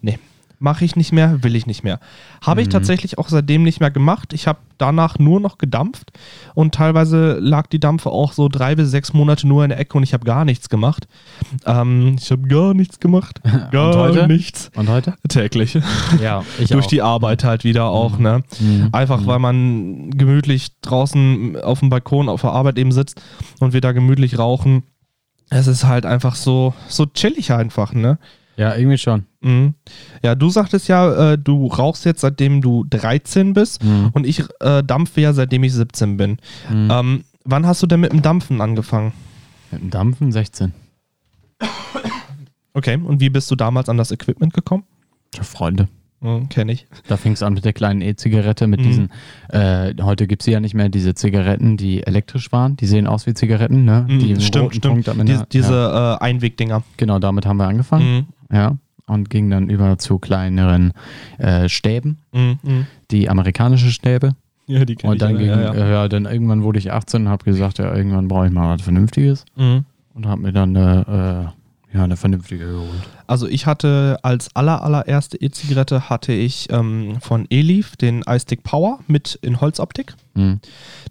nee, 0.00 0.18
mache 0.60 0.84
ich 0.84 0.96
nicht 0.96 1.12
mehr, 1.12 1.42
will 1.44 1.54
ich 1.54 1.66
nicht 1.66 1.84
mehr. 1.84 2.00
Habe 2.44 2.60
ich 2.62 2.66
Mhm. 2.68 2.72
tatsächlich 2.72 3.16
auch 3.18 3.28
seitdem 3.28 3.62
nicht 3.62 3.78
mehr 3.80 3.90
gemacht. 3.90 4.32
Ich 4.32 4.46
habe 4.48 4.58
danach 4.76 5.18
nur 5.18 5.40
noch 5.40 5.58
gedampft 5.58 6.10
und 6.54 6.74
teilweise 6.74 7.38
lag 7.40 7.66
die 7.68 7.80
Dampfe 7.80 8.10
auch 8.10 8.32
so 8.32 8.48
drei 8.48 8.74
bis 8.74 8.90
sechs 8.90 9.12
Monate 9.12 9.46
nur 9.46 9.64
in 9.64 9.70
der 9.70 9.78
Ecke 9.78 9.96
und 9.96 10.02
ich 10.04 10.12
habe 10.14 10.24
gar 10.24 10.44
nichts 10.44 10.68
gemacht. 10.68 11.06
Ähm, 11.64 12.16
ich 12.20 12.30
habe 12.30 12.42
gar 12.48 12.74
nichts 12.74 12.98
gemacht. 13.00 13.40
Gar 13.70 13.94
heute? 13.96 14.26
nichts. 14.26 14.70
Und 14.74 14.88
heute? 14.88 15.14
Täglich. 15.28 15.78
Ja, 16.20 16.42
ich 16.58 16.70
Durch 16.70 16.86
auch. 16.86 16.90
die 16.90 17.02
Arbeit 17.02 17.44
halt 17.44 17.64
wieder 17.64 17.86
auch, 17.86 18.18
ne? 18.18 18.42
Mhm. 18.60 18.88
Einfach 18.92 19.26
weil 19.26 19.38
man 19.38 20.10
gemütlich 20.10 20.68
draußen 20.80 21.56
auf 21.60 21.80
dem 21.80 21.90
Balkon 21.90 22.28
auf 22.28 22.40
der 22.40 22.50
Arbeit 22.50 22.78
eben 22.78 22.92
sitzt 22.92 23.20
und 23.60 23.72
wir 23.72 23.80
da 23.80 23.92
gemütlich 23.92 24.38
rauchen. 24.38 24.82
Es 25.50 25.66
ist 25.66 25.84
halt 25.84 26.04
einfach 26.06 26.34
so, 26.34 26.74
so 26.88 27.06
chillig 27.06 27.52
einfach, 27.52 27.92
ne? 27.94 28.18
Ja, 28.56 28.74
irgendwie 28.74 28.98
schon. 28.98 29.26
Mhm. 29.40 29.74
Ja, 30.22 30.34
du 30.34 30.50
sagtest 30.50 30.88
ja, 30.88 31.32
äh, 31.32 31.38
du 31.38 31.66
rauchst 31.68 32.04
jetzt 32.04 32.20
seitdem 32.22 32.60
du 32.60 32.84
13 32.90 33.52
bist 33.52 33.84
Mhm. 33.84 34.10
und 34.12 34.26
ich 34.26 34.42
äh, 34.60 34.82
dampfe 34.82 35.20
ja 35.20 35.32
seitdem 35.32 35.62
ich 35.64 35.72
17 35.72 36.16
bin. 36.16 36.38
Mhm. 36.70 36.88
Ähm, 36.90 37.24
wann 37.44 37.66
hast 37.66 37.82
du 37.82 37.86
denn 37.86 38.00
mit 38.00 38.12
dem 38.12 38.22
Dampfen 38.22 38.60
angefangen? 38.60 39.12
Mit 39.70 39.82
dem 39.82 39.90
Dampfen 39.90 40.32
16. 40.32 40.72
Okay, 42.74 42.96
und 43.02 43.20
wie 43.20 43.30
bist 43.30 43.50
du 43.50 43.56
damals 43.56 43.88
an 43.88 43.96
das 43.96 44.10
Equipment 44.12 44.52
gekommen? 44.54 44.84
Tja, 45.32 45.42
Freunde. 45.42 45.88
Mhm, 46.20 46.48
Kenn 46.48 46.68
ich. 46.68 46.86
Da 47.06 47.16
fing 47.16 47.32
es 47.32 47.42
an 47.42 47.54
mit 47.54 47.64
der 47.64 47.72
kleinen 47.72 48.00
E-Zigarette, 48.00 48.66
mit 48.66 48.80
Mhm. 48.80 48.84
diesen, 48.84 49.10
äh, 49.50 49.94
heute 50.02 50.26
gibt 50.26 50.42
es 50.42 50.46
ja 50.46 50.58
nicht 50.60 50.74
mehr, 50.74 50.88
diese 50.88 51.14
Zigaretten, 51.14 51.76
die 51.76 52.02
elektrisch 52.04 52.50
waren. 52.50 52.76
Die 52.76 52.86
sehen 52.86 53.06
aus 53.06 53.26
wie 53.26 53.34
Zigaretten, 53.34 53.84
ne? 53.84 54.04
Mhm, 54.08 54.18
die 54.18 54.40
stimmt, 54.40 54.74
stimmt. 54.74 55.04
Punkt 55.06 55.28
Die, 55.28 55.38
diese 55.52 55.72
ja. 55.74 56.14
äh, 56.14 56.18
Einwegdinger. 56.18 56.82
Genau, 56.96 57.18
damit 57.20 57.46
haben 57.46 57.56
wir 57.58 57.68
angefangen. 57.68 58.26
Mhm. 58.50 58.56
Ja. 58.56 58.76
Und 59.08 59.30
ging 59.30 59.50
dann 59.50 59.68
über 59.70 59.98
zu 59.98 60.18
kleineren 60.18 60.92
äh, 61.38 61.68
Stäben, 61.68 62.18
Mhm. 62.32 62.58
Mhm. 62.62 62.86
die 63.10 63.28
amerikanische 63.28 63.90
Stäbe. 63.90 64.32
Ja, 64.66 64.84
die 64.84 64.96
kenn 64.96 65.08
Und 65.10 65.16
ich 65.16 65.20
dann, 65.20 65.28
alle, 65.36 65.38
ging, 65.38 65.48
ja, 65.48 65.60
ja. 65.60 65.72
äh, 65.74 65.90
ja, 65.92 66.08
dann 66.08 66.26
irgendwann 66.26 66.62
wurde 66.62 66.78
ich 66.78 66.92
18 66.92 67.22
und 67.22 67.28
habe 67.28 67.44
gesagt, 67.44 67.78
ja, 67.78 67.94
irgendwann 67.94 68.28
brauche 68.28 68.46
ich 68.46 68.52
mal 68.52 68.74
was 68.74 68.82
Vernünftiges. 68.82 69.44
Mhm. 69.56 69.84
Und 70.14 70.26
habe 70.26 70.42
mir 70.42 70.52
dann 70.52 70.76
eine, 70.76 71.52
äh, 71.92 71.96
ja, 71.96 72.04
eine 72.04 72.18
vernünftige 72.18 72.66
geholt. 72.66 72.90
Also 73.26 73.46
ich 73.46 73.64
hatte 73.64 74.18
als 74.22 74.54
aller, 74.54 74.82
allererste 74.82 75.40
E-Zigarette 75.40 76.10
hatte 76.10 76.32
ich 76.34 76.68
ähm, 76.70 77.16
von 77.20 77.46
Elif 77.48 77.96
den 77.96 78.22
iStick 78.28 78.62
Power 78.62 78.98
mit 79.06 79.38
in 79.40 79.60
Holzoptik. 79.62 80.14
Mhm. 80.34 80.60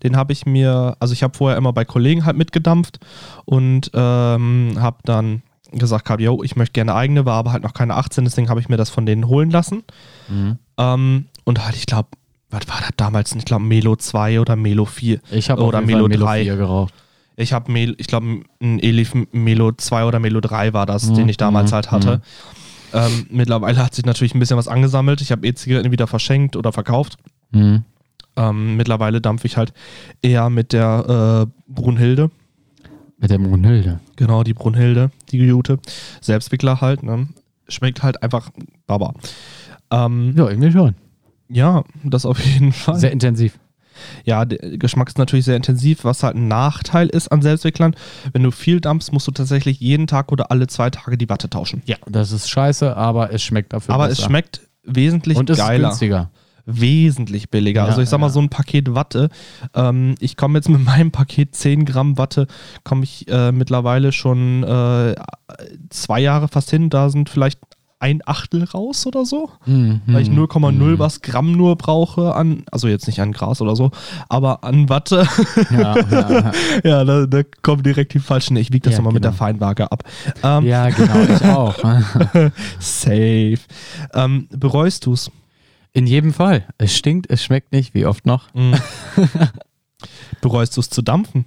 Den 0.04 0.16
habe 0.18 0.34
ich 0.34 0.46
mir, 0.46 0.96
also 1.00 1.13
ich 1.13 1.24
habe 1.24 1.36
vorher 1.36 1.58
immer 1.58 1.74
bei 1.74 1.84
Kollegen 1.84 2.25
halt 2.25 2.38
mitgedampft 2.38 3.00
und 3.46 3.89
ähm, 3.96 4.74
habe 4.77 4.98
dann 5.04 5.42
gesagt 5.71 6.05
gehabt, 6.05 6.21
yo, 6.21 6.43
ich 6.43 6.55
möchte 6.55 6.74
gerne 6.74 6.95
eigene, 6.95 7.25
war 7.25 7.36
aber 7.36 7.51
halt 7.51 7.63
noch 7.63 7.74
keine 7.74 7.95
18, 7.95 8.24
deswegen 8.24 8.50
habe 8.50 8.59
ich 8.59 8.69
mir 8.69 8.77
das 8.77 8.89
von 8.89 9.05
denen 9.05 9.27
holen 9.27 9.51
lassen. 9.51 9.83
Mhm. 10.29 10.57
Ähm, 10.77 11.25
und 11.43 11.65
halt, 11.65 11.75
ich 11.75 11.86
glaube, 11.86 12.09
was 12.50 12.67
war 12.67 12.79
das 12.79 12.91
damals? 12.97 13.36
Ich 13.36 13.45
glaube 13.45 13.63
Melo 13.63 13.95
2 13.95 14.39
oder 14.39 14.55
Melo 14.55 14.86
4. 14.86 15.19
Ich 15.31 15.50
habe 15.50 15.63
Oder 15.63 15.81
Melo 15.81 16.07
Melo 16.07 16.25
3. 16.25 16.43
4 16.43 16.55
geraucht. 16.55 16.93
Ich 17.36 17.53
habe, 17.53 17.71
Mel, 17.71 17.95
ich 17.97 18.07
glaube, 18.07 18.41
ein 18.62 18.79
Elif 18.79 19.13
Melo 19.31 19.71
2 19.71 20.05
oder 20.05 20.19
Melo 20.19 20.41
3 20.41 20.74
war 20.74 20.86
das, 20.86 21.09
Mhm, 21.09 21.15
den 21.15 21.29
ich 21.29 21.38
damals 21.38 21.71
mhm, 21.71 21.75
halt 21.75 21.91
hatte. 21.91 22.21
Ähm, 22.93 23.27
mittlerweile 23.29 23.83
hat 23.83 23.93
sich 23.93 24.05
natürlich 24.05 24.33
ein 24.33 24.39
bisschen 24.39 24.57
was 24.57 24.67
angesammelt. 24.67 25.21
Ich 25.21 25.31
habe 25.31 25.45
E-Zigaretten 25.45 25.91
wieder 25.91 26.07
verschenkt 26.07 26.55
oder 26.55 26.71
verkauft. 26.71 27.17
Mhm. 27.51 27.83
Ähm, 28.38 28.75
mittlerweile 28.77 29.19
dampfe 29.19 29.47
ich 29.47 29.57
halt 29.57 29.74
eher 30.21 30.50
mit 30.50 30.74
der 30.74 31.47
äh, 31.47 31.71
Brunhilde. 31.71 32.31
Mit 33.19 33.29
der 33.29 33.39
Brunhilde. 33.39 34.00
Genau, 34.15 34.43
die 34.43 34.53
Brunhilde, 34.53 35.12
die 35.31 35.48
gute. 35.48 35.79
Selbstwickler 36.22 36.81
halt. 36.81 37.03
Ne? 37.03 37.27
Schmeckt 37.67 38.03
halt 38.03 38.22
einfach 38.24 38.50
Baba. 38.86 39.13
Ähm, 39.91 40.34
Ja, 40.38 40.50
irgendwie 40.50 40.72
schon. 40.72 40.96
ja, 41.50 41.84
das 42.03 42.25
auf 42.25 42.39
jeden 42.43 42.74
Fall. 42.74 43.00
Sehr 43.00 43.12
intensiv. 43.12 43.57
Ja, 44.25 44.46
der 44.46 44.77
Geschmack 44.77 45.07
ist 45.07 45.17
natürlich 45.17 45.46
sehr 45.46 45.55
intensiv, 45.55 46.03
was 46.03 46.22
halt 46.22 46.36
ein 46.36 46.48
Nachteil 46.48 47.07
ist 47.07 47.29
an 47.31 47.41
Selbstwicklern. 47.41 47.96
Wenn 48.31 48.43
du 48.43 48.51
viel 48.51 48.79
dampfst, 48.79 49.12
musst 49.12 49.25
du 49.27 49.31
tatsächlich 49.31 49.79
jeden 49.79 50.05
Tag 50.05 50.31
oder 50.31 50.51
alle 50.51 50.67
zwei 50.67 50.91
Tage 50.91 51.17
die 51.17 51.27
Watte 51.29 51.50
tauschen. 51.50 51.81
Ja. 51.86 51.96
Das 52.05 52.31
ist 52.31 52.48
scheiße, 52.50 52.96
aber 52.96 53.34
es 53.34 53.41
schmeckt 53.41 53.74
dafür 53.74 53.96
Aber 53.96 54.07
besser. 54.07 54.22
es 54.22 54.25
schmeckt 54.27 54.62
wesentlich 54.84 55.38
Und 55.38 55.50
es 55.50 55.57
ist 55.57 55.65
geiler. 55.65 55.88
günstiger. 55.89 56.29
Wesentlich 56.67 57.50
billiger. 57.50 57.83
Ja, 57.83 57.88
also 57.88 58.01
ich 58.01 58.09
sag 58.09 58.19
mal, 58.19 58.27
ja. 58.27 58.33
so 58.33 58.41
ein 58.41 58.50
Paket 58.50 58.93
Watte. 58.93 59.29
Ähm, 59.74 60.15
ich 60.19 60.36
komme 60.36 60.59
jetzt 60.59 60.67
mit 60.69 60.83
meinem 60.86 61.12
Paket 61.12 61.55
10 61.55 61.86
Gramm 61.86 62.17
Watte, 62.17 62.47
komme 62.83 63.05
ich 63.05 63.27
äh, 63.29 63.51
mittlerweile 63.51 64.12
schon 64.12 64.63
äh, 64.63 65.15
zwei 65.89 66.19
Jahre 66.19 66.50
fast 66.50 66.69
hin. 66.69 66.89
Da 66.89 67.09
sind 67.09 67.29
vielleicht 67.29 67.59
ein 68.00 68.21
Achtel 68.25 68.63
raus 68.63 69.07
oder 69.07 69.25
so. 69.25 69.50
Mhm. 69.65 70.01
Weil 70.05 70.21
ich 70.21 70.29
0,0 70.29 70.71
Mhm. 70.71 71.00
was 71.00 71.21
Gramm 71.21 71.53
nur 71.53 71.77
brauche 71.77 72.36
an, 72.36 72.63
also 72.71 72.88
jetzt 72.88 73.07
nicht 73.07 73.21
an 73.21 73.31
Gras 73.31 73.59
oder 73.62 73.75
so, 73.75 73.89
aber 74.29 74.63
an 74.63 74.89
Watte. 74.89 75.25
Ja, 75.71 75.95
ja, 76.12 76.51
ja. 76.83 77.03
da, 77.05 77.25
da 77.25 77.41
kommen 77.63 77.81
direkt 77.81 78.13
die 78.13 78.19
falschen. 78.19 78.55
Ich 78.57 78.71
wiege 78.71 78.83
das 78.83 78.93
Ja, 78.93 79.00
immer 79.00 79.12
mit 79.12 79.24
der 79.24 79.31
genau. 79.31 79.39
Feinwaage 79.39 79.91
ab. 79.91 80.03
Ähm, 80.43 80.65
ja, 80.65 80.89
genau, 80.89 81.21
ich 81.21 81.43
auch. 81.45 81.75
Safe. 82.79 83.57
Ähm, 84.13 84.47
bereust 84.51 85.05
du's? 85.05 85.31
In 85.94 86.06
jedem 86.08 86.34
Fall. 86.34 86.65
Es 86.77 86.96
stinkt, 86.96 87.29
es 87.29 87.44
schmeckt 87.44 87.72
nicht. 87.72 87.94
Wie 87.94 88.06
oft 88.06 88.25
noch? 88.25 88.53
Mhm. 88.53 88.75
bereust 90.41 90.77
du's 90.77 90.89
zu 90.89 91.01
dampfen? 91.01 91.46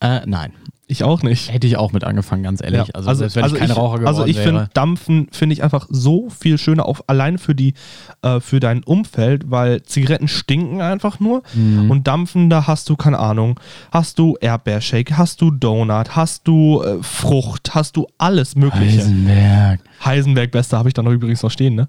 Äh, 0.00 0.20
nein. 0.26 0.52
Ich 0.86 1.04
auch 1.04 1.22
nicht. 1.22 1.52
Hätte 1.52 1.68
ich 1.68 1.76
auch 1.76 1.92
mit 1.92 2.02
angefangen, 2.02 2.42
ganz 2.42 2.60
ehrlich. 2.60 2.88
Ja, 2.88 2.94
Also, 2.94 3.14
selbst 3.14 3.36
wenn 3.36 3.44
ich 3.44 3.54
kein 3.54 3.70
Raucher 3.70 3.98
geworden 3.98 4.08
Also 4.08 4.26
ich 4.26 4.36
finde 4.38 4.68
Dampfen 4.74 5.28
finde 5.30 5.52
ich 5.52 5.62
einfach 5.62 5.86
so 5.88 6.30
viel 6.30 6.58
schöner, 6.58 6.84
auch 6.86 7.00
allein 7.06 7.38
für 7.38 7.54
die 7.54 7.74
äh, 8.22 8.40
für 8.40 8.58
dein 8.58 8.82
Umfeld, 8.82 9.52
weil 9.52 9.84
Zigaretten 9.84 10.26
stinken 10.26 10.80
einfach 10.80 11.20
nur 11.20 11.44
Mhm. 11.54 11.92
und 11.92 12.08
Dampfen 12.08 12.50
da 12.50 12.66
hast 12.66 12.88
du 12.88 12.96
keine 12.96 13.20
Ahnung, 13.20 13.60
hast 13.92 14.18
du 14.18 14.36
Erdbeershake, 14.40 15.16
hast 15.16 15.40
du 15.42 15.52
Donut, 15.52 16.16
hast 16.16 16.48
du 16.48 16.82
äh, 16.82 17.00
Frucht, 17.04 17.72
hast 17.76 17.96
du 17.96 18.08
alles 18.18 18.56
mögliche. 18.56 18.98
Heisenberg. 18.98 19.80
Heisenberg 20.04 20.50
Beste 20.50 20.76
habe 20.76 20.88
ich 20.88 20.94
da 20.94 21.04
noch 21.04 21.12
übrigens 21.12 21.44
noch 21.44 21.52
stehen, 21.52 21.76
ne? 21.76 21.88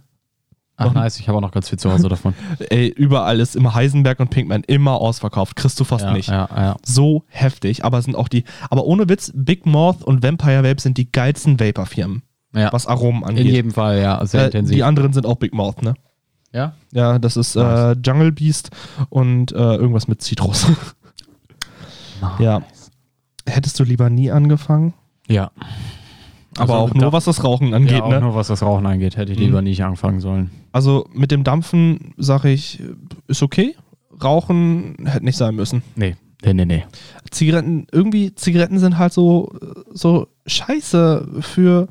Ach 0.78 0.94
nice, 0.94 1.20
ich 1.20 1.28
habe 1.28 1.38
auch 1.38 1.42
noch 1.42 1.51
ganz 1.51 1.70
viel 1.70 1.78
zu 1.78 1.92
Hause 1.92 2.10
davon. 2.10 2.34
Ey, 2.70 2.88
überall 2.88 3.40
ist 3.40 3.56
immer 3.56 3.75
Heisenberg 3.75 4.20
und 4.20 4.30
Pinkman 4.32 4.63
immer 4.66 4.94
ausverkauft, 4.94 5.56
kriegst 5.56 5.80
du 5.80 5.84
fast 5.84 6.06
ja, 6.06 6.13
nicht. 6.13 6.30
ja, 6.30 6.50
ja. 6.56 6.75
So 6.84 7.24
heftig, 7.28 7.86
aber 7.86 8.01
sind 8.01 8.16
auch 8.16 8.28
die, 8.28 8.46
aber 8.72 8.86
ohne 8.86 9.08
Witz, 9.08 9.32
Big 9.36 9.66
Moth 9.68 10.04
und 10.04 10.24
Vampire 10.24 10.63
Vape 10.63 10.82
sind 10.82 10.98
die 10.98 11.12
geilsten 11.12 11.60
Vapor-Firmen, 11.60 12.24
was 12.51 12.88
Aromen 12.88 13.24
angeht. 13.24 13.46
In 13.46 13.51
jedem 13.51 13.72
Fall, 13.72 14.01
ja, 14.01 14.25
sehr 14.25 14.42
Äh, 14.42 14.46
intensiv. 14.48 14.75
die 14.75 14.84
anderen 14.84 15.13
sind 15.13 15.25
auch 15.28 15.36
Big 15.36 15.54
Mouth, 15.54 15.84
ne? 15.84 15.94
ja? 16.51 16.74
Ja, 16.92 17.20
das 17.20 17.38
ist 17.38 17.56
äh, 17.56 17.60
Nice. 17.62 17.98
Jungle 18.04 18.32
Beast 18.32 18.72
und 19.10 19.51
äh, 19.51 19.56
irgendwas 19.56 20.08
mit 20.08 20.22
Zitrus. 20.22 20.66
Ja. 22.40 22.62
Hättest 23.48 23.80
du 23.80 23.84
lieber 23.84 24.10
nie 24.12 24.30
angefangen? 24.32 24.94
Ja. 25.28 25.50
Aber 26.58 26.74
Also 26.74 26.74
auch 26.74 26.93
nur 26.93 27.13
was 27.13 27.25
das 27.25 27.43
Rauchen 27.43 27.74
angeht, 27.74 27.91
ja, 28.00 28.03
auch 28.03 28.10
ne? 28.10 28.20
nur 28.22 28.36
was 28.36 28.48
das 28.48 28.62
Rauchen 28.62 28.86
angeht, 28.86 29.15
hätte 29.17 29.31
ich 29.31 29.38
Mhm. 29.39 29.46
lieber 29.46 29.62
nicht 29.62 29.84
anfangen 29.84 30.20
sollen. 30.20 30.51
Also 30.72 31.08
mit 31.13 31.31
dem 31.31 31.43
Dampfen 31.43 32.13
sage 32.17 32.50
ich, 32.51 32.81
ist 33.27 33.41
okay. 33.41 33.75
Rauchen 34.22 34.96
hätte 35.05 35.25
nicht 35.25 35.38
sein 35.38 35.55
müssen. 35.55 35.81
Nee, 35.96 36.15
nee, 36.43 36.53
nee, 36.53 36.65
nee. 36.65 36.84
Zigaretten, 37.31 37.88
irgendwie, 37.91 38.36
Zigaretten 38.36 38.79
sind 38.79 38.98
halt 38.98 39.13
so, 39.13 39.51
so 39.93 40.27
scheiße 40.46 41.27
für, 41.39 41.88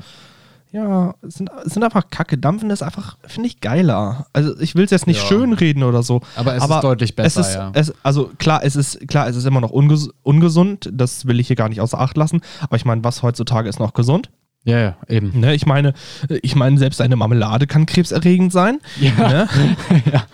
ja, 0.73 1.14
sind, 1.23 1.50
sind 1.64 1.83
einfach 1.83 2.11
kacke. 2.11 2.38
Dampfen 2.38 2.71
ist 2.71 2.83
einfach, 2.83 3.17
finde 3.26 3.49
ich, 3.49 3.61
geiler. 3.61 4.26
Also 4.33 4.57
ich 4.61 4.76
will 4.76 4.85
es 4.85 4.90
jetzt 4.93 5.07
nicht 5.09 5.21
Ja. 5.23 5.26
schönreden 5.26 5.83
oder 5.83 6.02
so. 6.05 6.21
Aber 6.37 6.55
es 6.55 6.62
Aber 6.62 6.76
ist 6.76 6.85
deutlich 6.85 7.17
besser, 7.17 7.40
es 7.40 7.49
ist, 7.49 7.55
ja. 7.55 7.71
es, 7.75 7.93
also 8.05 8.31
klar, 8.38 8.61
es 8.62 8.76
ist 8.76 9.09
klar, 9.09 9.26
es 9.26 9.35
ist 9.35 9.47
immer 9.47 9.61
noch 9.61 9.71
unges 9.71 10.11
ungesund. 10.23 10.88
Das 10.93 11.26
will 11.26 11.40
ich 11.40 11.49
hier 11.49 11.57
gar 11.57 11.69
nicht 11.69 11.81
außer 11.81 11.99
Acht 11.99 12.17
lassen. 12.17 12.40
Aber 12.61 12.76
ich 12.76 12.85
meine, 12.85 13.02
was 13.02 13.23
heutzutage 13.25 13.69
ist 13.69 13.81
noch 13.81 13.95
gesund? 13.95 14.31
Ja, 14.64 14.79
ja, 14.79 14.97
eben. 15.09 15.40
Ne? 15.40 15.55
Ich 15.55 15.64
meine, 15.67 15.95
ich 16.43 16.55
meine, 16.55 16.79
selbst 16.79 17.00
eine 17.00 17.17
Marmelade 17.17 17.67
kann 17.67 17.87
krebserregend 17.87 18.52
sein. 18.52 18.79
Ja. 19.00 19.12
Ne? 19.29 19.49
ja. 20.12 20.25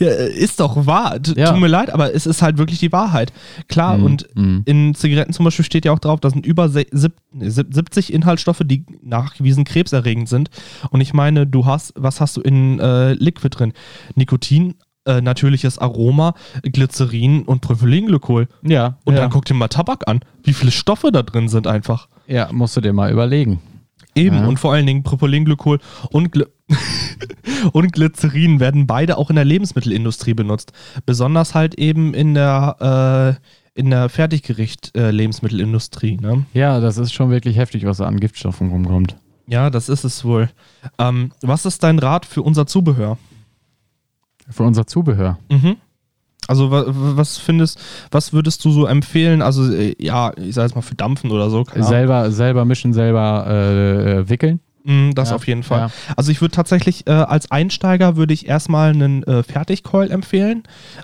Ja, 0.00 0.08
ist 0.10 0.58
doch 0.60 0.86
wahr. 0.86 1.22
T 1.22 1.34
Ja. 1.36 1.52
Tut 1.52 1.60
mir 1.60 1.68
leid, 1.68 1.90
aber 1.90 2.12
es 2.14 2.26
ist 2.26 2.42
halt 2.42 2.58
wirklich 2.58 2.80
die 2.80 2.90
Wahrheit. 2.92 3.32
Klar, 3.68 3.98
Mhm, 3.98 4.04
und 4.04 4.26
mhm. 4.34 4.62
in 4.66 4.94
Zigaretten 4.94 5.32
zum 5.32 5.44
Beispiel 5.44 5.64
steht 5.64 5.84
ja 5.84 5.92
auch 5.92 5.98
drauf, 6.00 6.18
da 6.20 6.28
sind 6.30 6.44
über 6.44 6.68
se- 6.68 6.86
sieb- 6.90 7.14
nee, 7.32 7.48
sieb- 7.50 7.72
70 7.72 8.12
Inhaltsstoffe, 8.12 8.62
die 8.64 8.84
nachgewiesen 9.02 9.64
krebserregend 9.64 10.28
sind. 10.28 10.50
Und 10.90 11.00
ich 11.00 11.14
meine, 11.14 11.46
du 11.46 11.64
hast, 11.64 11.92
was 11.96 12.20
hast 12.20 12.36
du 12.36 12.40
in 12.40 12.80
äh, 12.80 13.12
Liquid 13.14 13.50
drin? 13.56 13.72
Nikotin, 14.16 14.74
äh, 15.06 15.20
natürliches 15.20 15.78
Aroma, 15.78 16.34
Glycerin 16.62 17.42
und 17.42 17.60
Propylenglykol. 17.60 18.48
Ja, 18.62 18.98
Und 19.04 19.14
ja. 19.14 19.20
dann 19.20 19.30
guck 19.30 19.44
dir 19.44 19.54
mal 19.54 19.68
Tabak 19.68 20.06
an, 20.08 20.20
wie 20.42 20.52
viele 20.52 20.70
Stoffe 20.72 21.10
da 21.12 21.22
drin 21.22 21.48
sind 21.48 21.66
einfach. 21.66 22.08
ja, 22.26 22.48
musst 22.52 22.76
du 22.76 22.80
dir 22.82 22.92
mal 22.92 23.10
überlegen. 23.10 23.60
Eben, 24.18 24.36
Ja. 24.36 24.46
und 24.46 24.58
vor 24.58 24.72
allen 24.72 24.86
Dingen 24.86 25.02
Propylenglykol 25.02 25.78
und, 26.10 26.32
Gly 26.32 26.44
und 27.72 27.92
Glycerin 27.92 28.60
werden 28.60 28.86
beide 28.86 29.16
auch 29.18 29.30
in 29.30 29.36
der 29.36 29.44
Lebensmittelindustrie 29.44 30.34
benutzt. 30.34 30.72
Besonders 31.06 31.54
halt 31.54 31.74
eben 31.76 32.14
in 32.14 32.34
der, 32.34 33.38
äh, 33.74 33.80
in 33.80 33.90
der 33.90 34.08
Fertiggericht-Lebensmittelindustrie. 34.08 36.18
ne? 36.20 36.44
Ja, 36.52 36.80
das 36.80 36.98
ist 36.98 37.12
schon 37.12 37.30
wirklich 37.30 37.56
heftig, 37.56 37.84
was 37.86 37.98
da 37.98 38.06
an 38.06 38.20
Giftstoffen 38.20 38.70
rumkommt. 38.70 39.16
Ja, 39.46 39.70
das 39.70 39.88
ist 39.88 40.04
es 40.04 40.24
wohl. 40.24 40.50
Ähm, 40.98 41.32
was 41.42 41.64
ist 41.64 41.82
dein 41.82 41.98
Rat 41.98 42.26
für 42.26 42.42
unser 42.42 42.66
Zubehör? 42.66 43.16
Für 44.50 44.62
unser 44.64 44.86
Zubehör. 44.86 45.38
Mhm. 45.50 45.76
Also 46.48 46.70
wa- 46.72 46.86
wa- 46.86 47.16
was 47.16 47.38
findest, 47.38 47.78
was 48.10 48.32
würdest 48.32 48.64
du 48.64 48.70
so 48.72 48.86
empfehlen? 48.86 49.40
Also 49.42 49.70
äh, 49.72 49.94
ja, 49.98 50.32
ich 50.36 50.54
sag 50.54 50.64
jetzt 50.64 50.74
mal 50.74 50.82
für 50.82 50.96
Dampfen 50.96 51.30
oder 51.30 51.48
so. 51.50 51.64
Selber, 51.76 52.32
selber 52.32 52.64
mischen, 52.64 52.92
selber 52.92 53.44
äh, 53.48 54.12
äh, 54.20 54.28
wickeln. 54.28 54.58
Mm, 54.84 55.10
Das 55.14 55.28
Ja, 55.30 55.36
auf 55.36 55.46
jeden 55.46 55.62
Fall. 55.62 55.80
ja. 55.80 55.90
Also 56.16 56.32
ich 56.32 56.40
würde 56.40 56.52
tatsächlich 56.52 57.06
äh, 57.06 57.10
als 57.12 57.50
Einsteiger 57.50 58.16
würde 58.16 58.34
ich 58.34 58.48
erstmal 58.48 58.90
einen 58.90 59.22
äh, 59.24 59.42
Fertigcoil 59.44 60.10
empfehlen. 60.10 60.62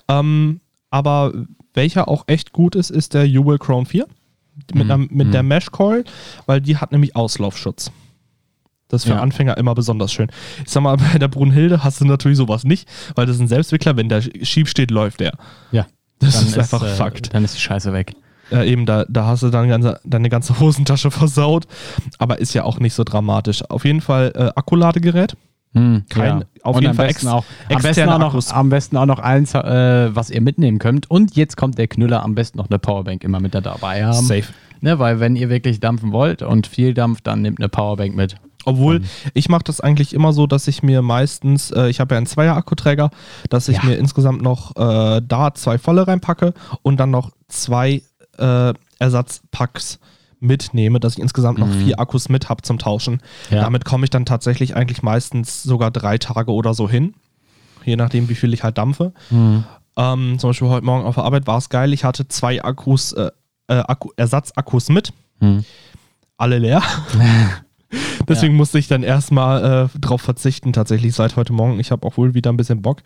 Ähm, 0.09 0.61
aber 0.91 1.33
welcher 1.75 2.09
auch 2.09 2.25
echt 2.27 2.53
gut 2.53 2.75
ist, 2.75 2.91
ist 2.91 3.15
der 3.15 3.27
Jewel 3.29 3.59
Crown 3.59 3.85
4 3.87 4.07
mit, 4.73 4.75
Mhm, 4.87 4.91
einer, 4.91 4.99
mit 4.99 5.27
mhm. 5.29 5.33
der 5.33 5.43
Mesh 5.43 5.71
Coil, 5.73 6.05
weil 6.47 6.61
die 6.61 6.77
hat 6.77 6.93
nämlich 6.93 7.17
Auslaufschutz. 7.17 7.91
Das 8.95 9.03
ist 9.03 9.09
für 9.09 9.17
Ja. 9.17 9.21
Anfänger 9.23 9.57
immer 9.59 9.75
besonders 9.75 10.13
schön. 10.13 10.29
Ich 10.65 10.71
sag 10.73 10.83
mal, 10.83 10.97
bei 11.13 11.19
der 11.19 11.29
Brunhilde 11.29 11.85
hast 11.85 12.01
du 12.01 12.05
natürlich 12.07 12.39
sowas 12.39 12.65
nicht, 12.65 12.89
weil 13.15 13.27
das 13.27 13.37
ist 13.37 13.43
ein 13.43 13.49
Selbstwickler, 13.49 13.97
wenn 13.97 14.09
der 14.09 14.23
schief 14.43 14.69
steht, 14.69 14.91
läuft 14.91 15.21
der. 15.21 15.33
Ja. 15.73 15.87
Das 16.21 16.35
Dann 16.39 16.47
ist 16.47 16.59
einfach 16.59 16.83
äh, 16.85 16.95
Fakt. 16.95 17.35
Dann 17.35 17.45
ist 17.45 17.55
die 17.57 17.61
Scheiße 17.61 17.93
weg. 17.93 18.15
Ja, 18.51 18.63
eben, 18.63 18.87
da, 18.87 19.05
da 19.09 19.27
hast 19.27 19.43
du 19.43 19.49
dann 19.51 19.69
ganze, 19.69 20.01
deine 20.05 20.29
ganze 20.29 20.59
Hosentasche 20.61 21.11
versaut. 21.11 21.67
Aber 22.19 22.39
ist 22.39 22.55
ja 22.55 22.65
auch 22.65 22.79
nicht 22.79 22.95
so 22.95 23.03
dramatisch. 23.05 23.63
Auf 23.69 23.85
jeden 23.85 24.01
Fall 24.01 24.33
äh, 24.35 24.51
Akkuladegerät. 24.55 25.37
Hm, 25.73 26.05
Kein- 26.09 26.45
auf 26.63 26.77
Und 26.77 26.83
jeden 26.83 26.91
am 26.93 26.97
Fall 26.97 27.09
besten 27.09 27.27
ex- 27.27 27.35
auch, 27.35 27.45
am 27.69 27.75
besten 27.83 27.87
externe 27.89 28.15
auch 28.27 28.33
noch, 28.33 28.53
am 28.53 28.69
besten 28.69 28.97
auch 28.97 29.07
noch 29.07 29.19
eins, 29.19 29.55
äh, 29.55 30.15
was 30.15 30.31
ihr 30.31 30.41
mitnehmen 30.41 30.79
könnt. 30.79 31.11
Und 31.11 31.35
jetzt 31.37 31.57
kommt 31.57 31.79
der 31.79 31.89
Knüller, 31.89 32.23
am 32.23 32.35
besten 32.37 32.59
noch 32.59 32.71
eine 32.71 32.79
Powerbank 32.79 33.25
immer 33.25 33.41
mit 33.41 33.55
da 33.57 33.61
dabei 33.61 34.05
haben. 34.07 34.25
Safe. 34.25 34.45
Ne, 34.83 34.99
weil 35.01 35.19
wenn 35.19 35.35
ihr 35.35 35.49
wirklich 35.49 35.81
dampfen 35.81 36.13
wollt 36.13 36.43
und 36.43 36.67
viel 36.69 36.95
dampft, 36.95 37.27
dann 37.27 37.43
nehmt 37.43 37.59
eine 37.59 37.69
Powerbank 37.71 38.15
mit. 38.15 38.37
Obwohl, 38.65 38.97
Ähm. 38.97 39.05
ich 39.35 39.49
mache 39.49 39.65
das 39.65 39.81
eigentlich 39.81 40.15
immer 40.15 40.33
so, 40.33 40.47
dass 40.47 40.69
ich 40.69 40.83
mir 40.83 41.03
meistens, 41.03 41.71
äh, 41.71 41.89
ich 41.89 42.01
habe 42.01 42.15
ja 42.15 42.19
einen 42.19 42.27
Zweier-Akkuträger, 42.27 43.11
dass 43.51 43.69
ich 43.69 43.79
Ja. 43.79 43.85
mir 43.85 43.97
insgesamt 43.97 44.43
noch 44.43 44.77
äh, 44.77 45.21
da 45.27 45.55
zwei 45.55 45.79
volle 45.79 46.07
reinpacke 46.07 46.55
und 46.83 46.99
dann 46.99 47.11
noch 47.11 47.31
zwei 47.49 48.03
äh, 48.39 48.75
Ersatzpacks 48.99 49.99
mitnehme, 50.41 51.01
dass 51.01 51.15
ich 51.15 51.21
insgesamt 51.21 51.59
noch 51.59 51.69
vier 51.71 51.99
Akkus 52.01 52.29
mit 52.29 52.49
habe 52.49 52.63
zum 52.63 52.79
Tauschen. 52.79 53.21
Ja. 53.51 53.63
Damit 53.63 53.85
komme 53.85 54.05
ich 54.05 54.11
dann 54.11 54.27
tatsächlich 54.27 54.77
eigentlich 54.77 55.03
meistens 55.03 55.63
sogar 55.63 55.91
drei 55.91 56.19
Tage 56.19 56.53
oder 56.53 56.75
so 56.75 56.89
hin. 56.89 57.15
Je 57.85 57.97
nachdem, 57.97 58.29
wie 58.29 58.35
viel 58.35 58.53
ich 58.53 58.63
halt 58.65 58.77
dampfe. 58.79 59.13
Mhm. 59.31 59.65
Ähm, 59.97 60.39
zum 60.39 60.51
Beispiel 60.51 60.69
heute 60.69 60.85
Morgen 60.85 61.05
auf 61.07 61.15
der 61.15 61.25
Arbeit 61.25 61.47
war 61.47 61.59
es 61.59 61.69
geil. 61.69 61.93
Ich 61.93 62.05
hatte 62.05 62.27
zwei 62.29 62.63
Akkus, 62.63 63.13
äh, 63.13 63.31
äh, 63.69 63.75
Akku, 63.75 64.11
Ersatzakkus 64.17 64.89
mit, 64.91 65.13
Mhm. 65.41 65.65
alle 66.37 66.59
leer. 66.59 66.83
Deswegen 68.29 68.55
musste 68.57 68.79
ich 68.79 68.89
dann 68.89 69.03
erstmal 69.03 69.89
äh, 69.95 69.99
drauf 69.99 70.23
verzichten, 70.23 70.73
tatsächlich 70.73 71.15
seit 71.15 71.37
heute 71.37 71.53
Morgen. 71.53 71.79
Ich 71.81 71.91
habe 71.91 72.07
auch 72.07 72.17
wohl 72.17 72.35
wieder 72.35 72.51
ein 72.53 72.57
bisschen 72.57 72.83
Bock. 72.83 73.03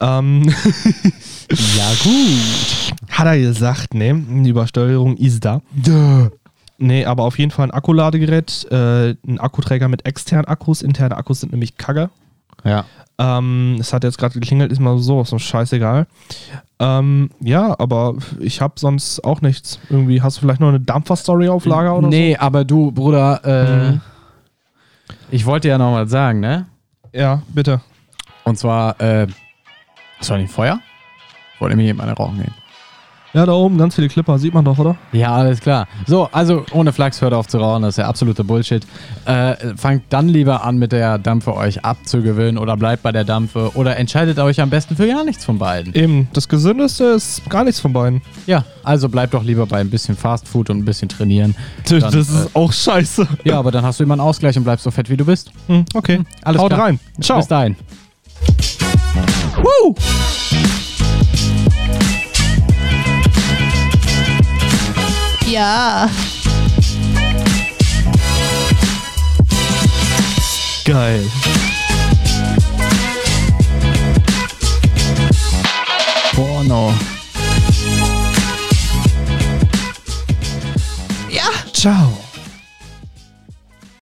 Ähm, 0.00 0.42
Ja, 1.76 1.90
gut. 2.02 2.94
hat 3.10 3.26
er 3.26 3.38
gesagt, 3.38 3.94
ne? 3.94 4.14
Die 4.44 4.50
Übersteuerung 4.50 5.16
ist 5.16 5.44
da. 5.44 5.60
Nee, 6.78 7.04
aber 7.04 7.22
auf 7.24 7.38
jeden 7.38 7.50
Fall 7.50 7.68
ein 7.68 7.70
Akkuladegerät, 7.70 8.66
äh, 8.70 9.10
ein 9.26 9.38
Akkuträger 9.38 9.88
mit 9.88 10.06
externen 10.06 10.46
Akkus. 10.46 10.82
Interne 10.82 11.16
Akkus 11.16 11.40
sind 11.40 11.52
nämlich 11.52 11.76
Kacke. 11.76 12.10
Ja. 12.64 12.84
Ähm, 13.18 13.76
es 13.78 13.92
hat 13.92 14.02
jetzt 14.02 14.18
gerade 14.18 14.34
geklingelt, 14.34 14.72
ist 14.72 14.80
mal 14.80 14.98
so, 14.98 15.22
so 15.22 15.38
scheißegal. 15.38 16.06
Ähm, 16.80 17.30
ja, 17.40 17.78
aber 17.78 18.14
ich 18.40 18.60
habe 18.60 18.74
sonst 18.76 19.22
auch 19.24 19.40
nichts. 19.40 19.78
Irgendwie 19.88 20.20
hast 20.20 20.36
du 20.36 20.40
vielleicht 20.40 20.60
noch 20.60 20.70
eine 20.70 20.80
Dampfer-Story 20.80 21.48
auf 21.48 21.64
Lager 21.64 21.96
oder 21.96 22.08
nee, 22.08 22.36
aber 22.36 22.64
du, 22.64 22.90
Bruder, 22.90 23.40
äh, 23.44 23.92
Mhm. 23.92 24.00
Ich 25.30 25.46
wollte 25.46 25.68
ja 25.68 25.78
noch 25.78 25.94
was 25.94 26.10
sagen, 26.10 26.40
ne? 26.40 26.66
Ja, 27.12 27.42
bitte. 27.48 27.80
Und 28.44 28.58
zwar, 28.58 29.00
äh, 29.00 29.26
hast 30.18 30.30
du 30.30 30.36
nicht 30.36 30.52
Feuer? 30.52 30.80
Ich 31.54 31.60
wollte 31.60 31.76
mir 31.76 31.84
eben 31.84 32.00
eine 32.00 32.12
rauchen 32.12 32.38
gehen. 32.38 32.54
Ja, 33.34 33.44
da 33.44 33.52
oben 33.52 33.76
ganz 33.78 33.96
viele 33.96 34.08
Clipper, 34.08 34.38
sieht 34.38 34.54
man 34.54 34.64
doch, 34.64 34.78
oder? 34.78 34.96
Ja, 35.12 35.34
alles 35.34 35.60
klar. 35.60 35.88
So, 36.06 36.28
also 36.30 36.64
ohne 36.72 36.92
Flachs 36.92 37.20
hört 37.20 37.34
auf 37.34 37.48
zu 37.48 37.58
rauchen, 37.58 37.82
das 37.82 37.94
ist 37.94 37.96
ja 37.98 38.06
absoluter 38.06 38.44
Bullshit. 38.44 38.86
Äh, 39.24 39.76
fangt 39.76 40.04
dann 40.10 40.28
lieber 40.28 40.62
an, 40.64 40.76
mit 40.78 40.92
der 40.92 41.18
Dampfe 41.18 41.56
euch 41.56 41.84
abzugewöhnen 41.84 42.58
oder 42.58 42.76
bleibt 42.76 43.02
bei 43.02 43.10
der 43.10 43.24
Dampfe 43.24 43.72
oder 43.74 43.96
entscheidet 43.96 44.38
euch 44.38 44.60
am 44.60 44.70
besten 44.70 44.94
für 44.94 45.08
gar 45.08 45.24
nichts 45.24 45.44
von 45.44 45.58
beiden. 45.58 45.92
Eben, 45.94 46.28
das 46.32 46.48
Gesündeste 46.48 47.04
ist 47.04 47.48
gar 47.50 47.64
nichts 47.64 47.80
von 47.80 47.92
beiden. 47.92 48.22
Ja, 48.46 48.64
also 48.84 49.08
bleibt 49.08 49.34
doch 49.34 49.42
lieber 49.42 49.66
bei 49.66 49.80
ein 49.80 49.90
bisschen 49.90 50.16
Fast 50.16 50.46
Food 50.46 50.70
und 50.70 50.78
ein 50.78 50.84
bisschen 50.84 51.08
trainieren. 51.08 51.56
Das 51.88 52.02
Dann, 52.02 52.20
ist 52.20 52.54
auch 52.54 52.72
scheiße. 52.72 53.26
Ja, 53.42 53.58
aber 53.58 53.72
dann 53.72 53.84
hast 53.84 53.98
du 53.98 54.04
immer 54.04 54.14
einen 54.14 54.20
Ausgleich 54.20 54.56
und 54.56 54.62
bleibst 54.62 54.84
so 54.84 54.92
fett, 54.92 55.10
wie 55.10 55.16
du 55.16 55.24
bist. 55.24 55.50
Hm, 55.66 55.84
okay, 55.94 56.20
alles 56.42 56.60
haut 56.60 56.72
klar. 56.72 56.86
rein. 56.86 57.00
Ciao. 57.20 57.38
Bis 57.38 57.48
dahin. 57.48 57.74
Woo! 59.56 59.94
Ja. 65.54 66.08
Geil. 70.84 71.30
Porno. 76.34 76.92
Ja. 81.28 81.44
Ciao. 81.72 82.23